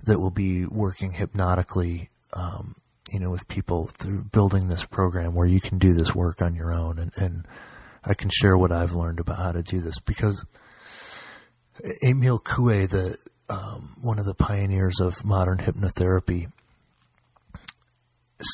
that 0.03 0.19
will 0.19 0.29
be 0.29 0.65
working 0.65 1.13
hypnotically, 1.13 2.09
um, 2.33 2.75
you 3.09 3.19
know, 3.19 3.29
with 3.29 3.47
people 3.47 3.87
through 3.87 4.25
building 4.25 4.67
this 4.67 4.83
program 4.83 5.33
where 5.33 5.47
you 5.47 5.61
can 5.61 5.77
do 5.77 5.93
this 5.93 6.13
work 6.13 6.41
on 6.41 6.53
your 6.53 6.73
own. 6.73 6.99
And, 6.99 7.11
and 7.15 7.47
I 8.03 8.13
can 8.13 8.29
share 8.29 8.57
what 8.57 8.73
I've 8.73 8.91
learned 8.91 9.21
about 9.21 9.37
how 9.37 9.53
to 9.53 9.63
do 9.63 9.79
this 9.79 9.99
because 9.99 10.43
Emil 12.03 12.39
Coué, 12.39 12.89
the 12.89 13.17
um, 13.47 13.95
one 14.01 14.19
of 14.19 14.25
the 14.25 14.33
pioneers 14.33 14.99
of 14.99 15.23
modern 15.23 15.59
hypnotherapy, 15.59 16.51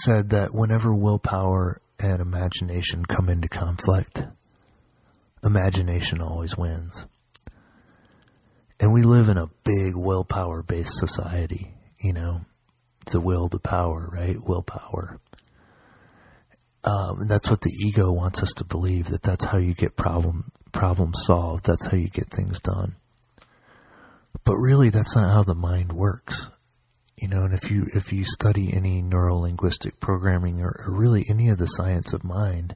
said 0.03 0.29
that 0.29 0.53
whenever 0.53 0.93
willpower 0.93 1.81
and 1.97 2.21
imagination 2.21 3.05
come 3.05 3.29
into 3.29 3.47
conflict, 3.47 4.25
imagination 5.43 6.21
always 6.21 6.57
wins. 6.57 7.05
And 8.79 8.93
we 8.93 9.01
live 9.01 9.27
in 9.27 9.37
a 9.37 9.49
big 9.63 9.95
willpower 9.95 10.63
based 10.63 10.99
society, 10.99 11.73
you 11.99 12.13
know, 12.13 12.41
the 13.11 13.19
will 13.19 13.49
to 13.49 13.59
power, 13.59 14.09
right? 14.11 14.37
Willpower. 14.41 15.19
Um, 16.83 17.27
that's 17.27 17.49
what 17.49 17.61
the 17.61 17.71
ego 17.71 18.11
wants 18.11 18.41
us 18.41 18.53
to 18.53 18.63
believe 18.63 19.09
that 19.09 19.21
that's 19.21 19.45
how 19.45 19.57
you 19.57 19.73
get 19.73 19.97
problem 19.97 20.51
problem 20.71 21.13
solved. 21.13 21.65
That's 21.65 21.87
how 21.87 21.97
you 21.97 22.09
get 22.09 22.29
things 22.29 22.59
done. 22.59 22.95
But 24.45 24.55
really, 24.55 24.89
that's 24.89 25.15
not 25.15 25.33
how 25.33 25.43
the 25.43 25.55
mind 25.55 25.91
works. 25.91 26.49
You 27.17 27.27
know, 27.27 27.43
and 27.43 27.53
if 27.53 27.69
you 27.69 27.87
if 27.93 28.13
you 28.13 28.23
study 28.23 28.73
any 28.73 29.01
neurolinguistic 29.01 29.99
programming 29.99 30.61
or, 30.61 30.85
or 30.87 30.93
really 30.93 31.25
any 31.29 31.49
of 31.49 31.57
the 31.57 31.65
science 31.65 32.13
of 32.13 32.23
mind, 32.23 32.75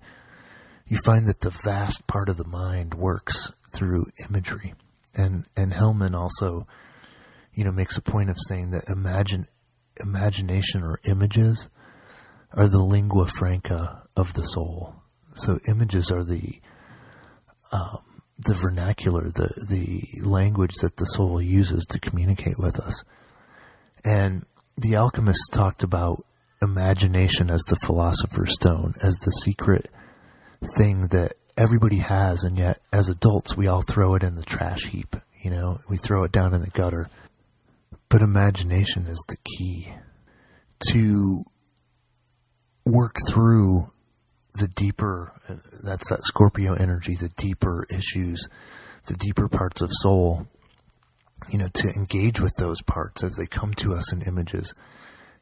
you 0.94 1.00
find 1.04 1.26
that 1.26 1.40
the 1.40 1.58
vast 1.64 2.06
part 2.06 2.30
of 2.30 2.38
the 2.38 2.46
mind 2.46 2.94
works 2.94 3.52
through 3.74 4.06
imagery. 4.30 4.76
And 5.16 5.48
and 5.58 5.74
Hillman 5.74 6.14
also, 6.14 6.68
you 7.52 7.64
know, 7.64 7.72
makes 7.72 7.98
a 7.98 8.02
point 8.02 8.30
of 8.30 8.38
saying 8.48 8.70
that 8.72 8.84
imagine 8.88 9.48
imagination 10.00 10.84
or 10.84 11.00
images 11.04 11.68
are 12.52 12.68
the 12.68 12.84
lingua 12.84 13.26
franca 13.26 14.04
of 14.16 14.34
the 14.34 14.44
soul. 14.44 14.94
So 15.34 15.58
images 15.68 16.12
are 16.12 16.24
the 16.24 16.62
um, 17.72 18.22
the 18.38 18.54
vernacular, 18.54 19.32
the 19.32 19.50
the 19.68 20.22
language 20.22 20.76
that 20.82 20.98
the 20.98 21.06
soul 21.06 21.42
uses 21.42 21.88
to 21.88 22.00
communicate 22.00 22.60
with 22.60 22.80
us. 22.80 23.04
And 24.06 24.46
the 24.78 24.96
alchemists 24.96 25.50
talked 25.50 25.82
about 25.82 26.24
imagination 26.62 27.50
as 27.50 27.62
the 27.62 27.78
philosopher's 27.78 28.54
stone, 28.54 28.94
as 29.02 29.16
the 29.16 29.32
secret 29.32 29.90
thing 30.78 31.08
that 31.08 31.34
everybody 31.58 31.98
has, 31.98 32.44
and 32.44 32.58
yet 32.58 32.80
as 32.92 33.10
adults 33.10 33.56
we 33.56 33.68
all 33.68 33.84
throw 33.84 34.16
it 34.16 34.24
in 34.24 34.36
the 34.36 34.44
trash 34.44 34.86
heap. 34.86 35.16
You 35.42 35.52
know, 35.52 35.80
we 35.90 35.98
throw 35.98 36.24
it 36.24 36.32
down 36.32 36.54
in 36.54 36.62
the 36.62 36.70
gutter. 36.70 37.10
But 38.10 38.22
imagination 38.22 39.08
is 39.08 39.24
the 39.28 39.38
key 39.58 39.94
to 40.90 41.44
work 42.86 43.16
through 43.28 43.88
the 44.56 44.68
deeper, 44.68 45.34
uh, 45.50 45.56
that's 45.84 46.10
that 46.10 46.22
Scorpio 46.24 46.74
energy, 46.76 47.16
the 47.16 47.32
deeper 47.38 47.86
issues, 47.90 48.48
the 49.08 49.16
deeper 49.16 49.48
parts 49.48 49.82
of 49.82 49.90
soul, 49.92 50.48
you 51.50 51.58
know, 51.58 51.68
to 51.74 51.90
engage 51.90 52.40
with 52.40 52.54
those 52.58 52.82
parts 52.84 53.24
as 53.24 53.36
they 53.36 53.48
come 53.48 53.74
to 53.76 53.94
us 53.94 54.14
in 54.14 54.22
images 54.22 54.74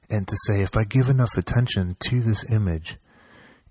and 0.09 0.27
to 0.27 0.35
say, 0.45 0.61
if 0.61 0.75
I 0.75 0.83
give 0.83 1.09
enough 1.09 1.37
attention 1.37 1.95
to 2.07 2.21
this 2.21 2.43
image, 2.51 2.97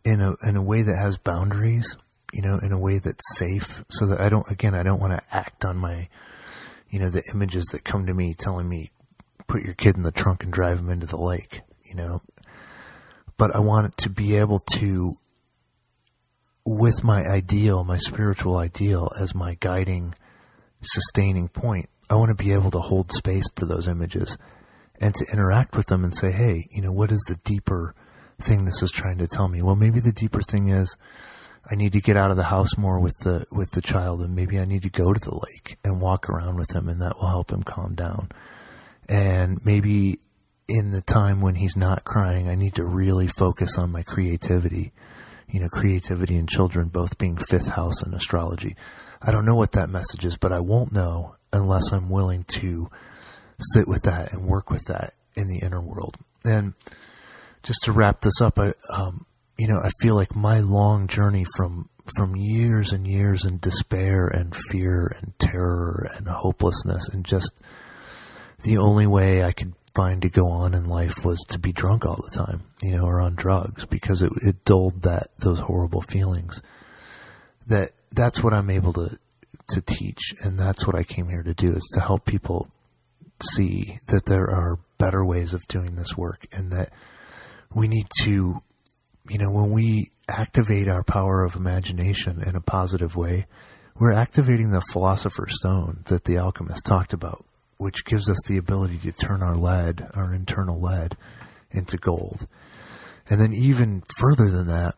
in 0.05 0.21
a 0.21 0.35
in 0.47 0.57
a 0.57 0.63
way 0.63 0.83
that 0.83 0.97
has 0.97 1.19
boundaries, 1.19 1.97
you 2.33 2.43
know, 2.43 2.59
in 2.63 2.73
a 2.73 2.79
way 2.79 2.99
that's 2.99 3.39
safe, 3.39 3.85
so 3.91 4.07
that 4.07 4.21
I 4.21 4.29
don't 4.29 4.51
again 4.51 4.75
I 4.75 4.83
don't 4.83 5.01
want 5.01 5.13
to 5.13 5.23
act 5.35 5.65
on 5.65 5.77
my, 5.77 6.09
you 6.89 6.99
know, 6.99 7.11
the 7.11 7.23
images 7.33 7.65
that 7.73 7.85
come 7.85 8.07
to 8.07 8.15
me 8.15 8.35
telling 8.35 8.69
me 8.69 8.91
put 9.47 9.63
your 9.63 9.75
kid 9.75 9.97
in 9.97 10.03
the 10.03 10.13
trunk 10.13 10.45
and 10.45 10.53
drive 10.53 10.79
him 10.79 10.91
into 10.91 11.07
the 11.07 11.21
lake, 11.21 11.63
you 11.85 11.95
know. 11.95 12.23
But 13.37 13.55
I 13.55 13.61
want 13.61 13.87
it 13.87 13.97
to 14.03 14.11
be 14.11 14.37
able 14.37 14.59
to, 14.75 15.17
with 16.65 17.03
my 17.03 17.25
ideal, 17.25 17.85
my 17.85 17.97
spiritual 17.97 18.57
ideal 18.57 19.11
as 19.19 19.35
my 19.35 19.57
guiding, 19.61 20.15
sustaining 20.83 21.49
point, 21.49 21.89
I 22.09 22.15
want 22.15 22.37
to 22.37 22.45
be 22.45 22.53
able 22.53 22.71
to 22.73 22.81
hold 22.81 23.13
space 23.13 23.49
for 23.57 23.67
those 23.67 23.89
images 23.89 24.37
and 25.01 25.15
to 25.15 25.27
interact 25.33 25.77
with 25.77 25.87
them 25.87 26.05
and 26.05 26.15
say, 26.15 26.31
hey, 26.31 26.69
you 26.71 26.83
know, 26.83 26.93
what 26.93 27.11
is 27.11 27.25
the 27.27 27.37
deeper 27.45 27.95
thing 28.40 28.64
this 28.64 28.83
is 28.83 28.90
trying 28.90 29.18
to 29.18 29.26
tell 29.26 29.48
me? 29.48 29.62
Well, 29.62 29.76
maybe 29.76 30.00
the 30.00 30.12
deeper 30.12 30.42
thing 30.42 30.68
is 30.68 30.96
I 31.70 31.74
need 31.74 31.92
to 31.92 32.00
get 32.00 32.16
out 32.16 32.31
of 32.31 32.37
the 32.37 32.44
house 32.44 32.76
more 32.76 32.98
with 32.98 33.18
the 33.18 33.46
with 33.50 33.72
the 33.72 33.83
child, 33.83 34.20
and 34.22 34.35
maybe 34.35 34.59
I 34.59 34.64
need 34.64 34.83
to 34.83 34.90
go 34.90 35.12
to 35.12 35.20
the 35.20 35.35
lake 35.35 35.79
and 35.85 36.00
walk 36.00 36.29
around 36.29 36.57
with 36.57 36.74
him, 36.74 36.88
and 36.88 37.00
that 37.00 37.18
will 37.18 37.29
help 37.29 37.53
him 37.53 37.62
calm 37.62 37.94
down. 37.94 38.31
And 39.09 39.64
maybe 39.64 40.20
in 40.68 40.90
the 40.92 41.03
time 41.03 41.40
when 41.40 41.57
he's 41.57 41.76
not 41.76 42.05
crying, 42.05 42.48
I 42.48 42.55
need 42.55 42.74
to 42.76 42.85
really 42.85 43.26
focus 43.26 43.76
on 43.79 43.90
my 43.90 44.03
creativity. 44.03 44.92
You 45.48 45.61
know, 45.61 45.68
creativity 45.68 46.37
and 46.37 46.48
children 46.48 46.88
both 46.88 47.18
being 47.18 47.37
fifth 47.37 47.66
house 47.66 48.05
in 48.05 48.14
astrology. 48.14 48.76
I 49.20 49.33
don't 49.33 49.44
know 49.44 49.57
what 49.57 49.72
that 49.72 49.90
message 49.90 50.24
is, 50.24 50.37
but 50.37 50.53
I 50.53 50.61
won't 50.61 50.92
know 50.92 51.35
unless 51.53 51.92
I'm 51.92 52.09
willing 52.09 52.44
to 52.61 52.88
sit 53.59 53.88
with 53.88 54.03
that 54.05 54.33
and 54.33 54.46
work 54.46 54.70
with 54.70 54.85
that 54.87 55.14
in 55.35 55.48
the 55.48 55.59
inner 55.59 55.81
world. 55.81 56.16
And 56.44 56.74
just 57.62 57.83
to 57.85 57.92
wrap 57.92 58.20
this 58.20 58.40
up, 58.40 58.59
I, 58.59 58.75
um, 58.90 59.27
you 59.59 59.68
know, 59.68 59.81
I 59.83 59.90
feel 60.01 60.14
like 60.14 60.35
my 60.35 60.61
long 60.61 61.07
journey 61.07 61.44
from 61.57 61.88
from 62.16 62.35
years 62.35 62.92
and 62.92 63.07
years 63.07 63.44
in 63.44 63.59
despair 63.59 64.27
and 64.27 64.57
fear 64.68 65.14
and 65.20 65.38
terror 65.38 66.11
and 66.16 66.27
hopelessness 66.27 67.09
and 67.09 67.25
just 67.25 67.53
the 68.62 68.79
only 68.79 69.07
way 69.07 69.44
I 69.44 69.53
could 69.53 69.75
find 69.94 70.23
to 70.23 70.29
go 70.29 70.46
on 70.46 70.75
in 70.75 70.85
life 70.87 71.25
was 71.25 71.44
to 71.49 71.59
be 71.59 71.73
drunk 71.73 72.07
all 72.07 72.23
the 72.31 72.37
time, 72.37 72.62
you 72.83 72.96
know, 72.96 73.05
or 73.05 73.20
on 73.20 73.35
drugs 73.35 73.87
because 73.87 74.23
it, 74.23 74.31
it 74.42 74.64
dulled 74.64 75.03
that 75.03 75.31
those 75.38 75.61
horrible 75.61 76.03
feelings. 76.03 76.62
That 77.66 77.92
that's 78.12 78.42
what 78.42 78.55
I'm 78.55 78.70
able 78.70 78.92
to 78.94 79.18
to 79.70 79.81
teach, 79.81 80.35
and 80.42 80.59
that's 80.59 80.87
what 80.87 80.96
I 80.96 81.05
came 81.05 81.29
here 81.29 81.42
to 81.42 81.55
do 81.55 81.73
is 81.73 81.88
to 81.94 82.01
help 82.01 82.25
people 82.25 82.68
see 83.42 83.99
that 84.09 84.27
there 84.27 84.51
are 84.51 84.79
better 84.99 85.25
ways 85.25 85.55
of 85.55 85.66
doing 85.68 85.94
this 85.94 86.16
work, 86.16 86.46
and 86.53 86.70
that 86.73 86.92
we 87.74 87.88
need 87.88 88.06
to, 88.22 88.62
you 89.28 89.38
know, 89.38 89.50
when 89.50 89.70
we 89.70 90.11
activate 90.28 90.88
our 90.88 91.02
power 91.02 91.44
of 91.44 91.56
imagination 91.56 92.42
in 92.42 92.56
a 92.56 92.61
positive 92.61 93.16
way, 93.16 93.46
we're 93.98 94.12
activating 94.12 94.70
the 94.70 94.83
philosopher's 94.92 95.56
stone 95.56 96.02
that 96.06 96.24
the 96.24 96.38
alchemist 96.38 96.87
talked 96.87 97.12
about, 97.12 97.44
which 97.76 98.04
gives 98.04 98.28
us 98.30 98.38
the 98.46 98.56
ability 98.56 98.98
to 98.98 99.12
turn 99.12 99.42
our 99.42 99.56
lead, 99.56 100.09
our 100.14 100.33
internal 100.33 100.80
lead, 100.80 101.16
into 101.70 101.96
gold. 101.96 102.46
And 103.28 103.40
then 103.40 103.52
even 103.52 104.02
further 104.18 104.50
than 104.50 104.66
that, 104.68 104.94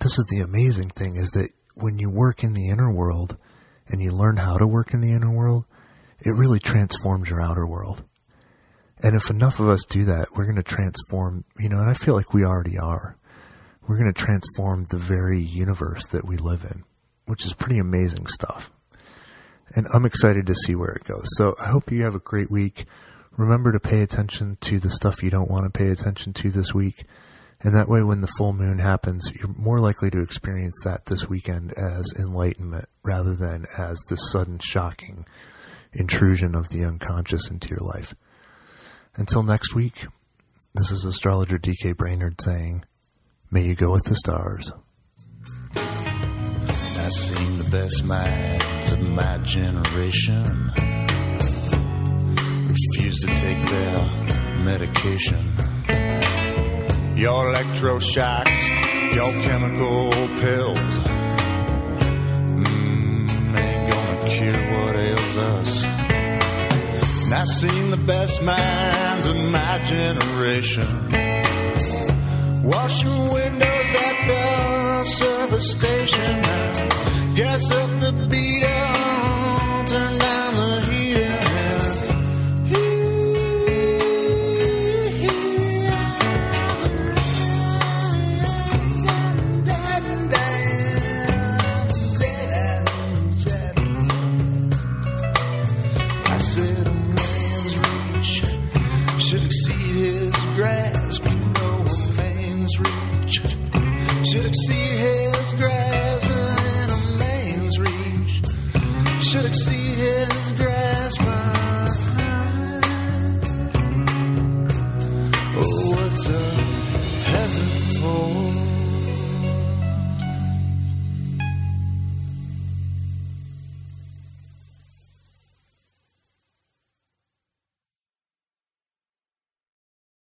this 0.00 0.18
is 0.18 0.26
the 0.30 0.40
amazing 0.40 0.90
thing 0.90 1.16
is 1.16 1.30
that 1.30 1.50
when 1.74 1.98
you 1.98 2.10
work 2.10 2.42
in 2.42 2.52
the 2.52 2.68
inner 2.68 2.92
world 2.92 3.36
and 3.88 4.00
you 4.00 4.12
learn 4.12 4.36
how 4.36 4.56
to 4.56 4.66
work 4.66 4.94
in 4.94 5.00
the 5.00 5.12
inner 5.12 5.30
world, 5.30 5.64
it 6.20 6.36
really 6.36 6.58
transforms 6.58 7.30
your 7.30 7.40
outer 7.40 7.66
world. 7.66 8.04
And 9.02 9.16
if 9.16 9.30
enough 9.30 9.60
of 9.60 9.68
us 9.68 9.84
do 9.84 10.04
that, 10.04 10.28
we're 10.36 10.44
going 10.44 10.56
to 10.56 10.62
transform, 10.62 11.44
you 11.58 11.68
know, 11.68 11.78
and 11.78 11.88
I 11.88 11.94
feel 11.94 12.14
like 12.14 12.34
we 12.34 12.44
already 12.44 12.78
are. 12.78 13.16
We're 13.86 13.98
going 13.98 14.12
to 14.12 14.20
transform 14.20 14.84
the 14.90 14.98
very 14.98 15.40
universe 15.40 16.06
that 16.08 16.26
we 16.26 16.36
live 16.36 16.64
in, 16.64 16.84
which 17.24 17.46
is 17.46 17.54
pretty 17.54 17.78
amazing 17.78 18.26
stuff. 18.26 18.70
And 19.74 19.86
I'm 19.94 20.04
excited 20.04 20.46
to 20.46 20.54
see 20.54 20.74
where 20.74 20.92
it 20.92 21.04
goes. 21.04 21.26
So 21.36 21.54
I 21.60 21.68
hope 21.68 21.90
you 21.90 22.02
have 22.02 22.14
a 22.14 22.20
great 22.20 22.50
week. 22.50 22.86
Remember 23.36 23.72
to 23.72 23.80
pay 23.80 24.02
attention 24.02 24.58
to 24.62 24.78
the 24.78 24.90
stuff 24.90 25.22
you 25.22 25.30
don't 25.30 25.50
want 25.50 25.64
to 25.64 25.70
pay 25.70 25.88
attention 25.88 26.32
to 26.34 26.50
this 26.50 26.74
week. 26.74 27.04
And 27.62 27.74
that 27.74 27.88
way, 27.88 28.02
when 28.02 28.20
the 28.20 28.32
full 28.38 28.52
moon 28.52 28.78
happens, 28.78 29.30
you're 29.34 29.54
more 29.54 29.80
likely 29.80 30.10
to 30.10 30.22
experience 30.22 30.76
that 30.84 31.06
this 31.06 31.28
weekend 31.28 31.72
as 31.74 32.12
enlightenment 32.18 32.88
rather 33.02 33.34
than 33.34 33.66
as 33.76 33.98
the 34.08 34.16
sudden 34.16 34.58
shocking 34.58 35.26
intrusion 35.92 36.54
of 36.54 36.68
the 36.70 36.84
unconscious 36.84 37.50
into 37.50 37.68
your 37.68 37.80
life. 37.80 38.14
Until 39.16 39.42
next 39.42 39.74
week, 39.74 40.06
this 40.74 40.92
is 40.92 41.04
astrologer 41.04 41.58
DK 41.58 41.96
Brainerd 41.96 42.40
saying, 42.40 42.84
May 43.50 43.64
you 43.64 43.74
go 43.74 43.90
with 43.90 44.04
the 44.04 44.14
stars. 44.14 44.70
I've 45.74 47.12
seen 47.12 47.58
the 47.58 47.68
best 47.70 48.04
minds 48.04 48.92
of 48.92 49.10
my 49.10 49.38
generation 49.38 50.70
refuse 52.68 53.18
to 53.18 53.26
take 53.26 53.68
their 53.68 53.98
medication. 54.64 55.38
Your 57.16 57.52
electroshocks, 57.52 59.14
your 59.14 59.32
chemical 59.42 60.10
pills, 60.40 60.98
mm, 62.54 63.58
ain't 63.58 63.92
gonna 63.92 64.30
cure 64.30 64.52
what 64.52 64.96
ails 64.96 65.36
us. 65.36 65.89
And 67.30 67.38
I've 67.38 67.48
seen 67.48 67.90
the 67.92 67.96
best 67.96 68.42
minds 68.42 69.28
of 69.28 69.36
my 69.36 69.78
generation 69.84 70.88
washing 72.60 73.28
windows 73.32 73.94
at 74.08 74.26
the 74.26 75.04
service 75.04 75.70
station. 75.70 76.42
Gas 77.36 77.70
up 77.70 78.00
the 78.00 78.26
beat, 78.28 78.64
turn 79.88 80.18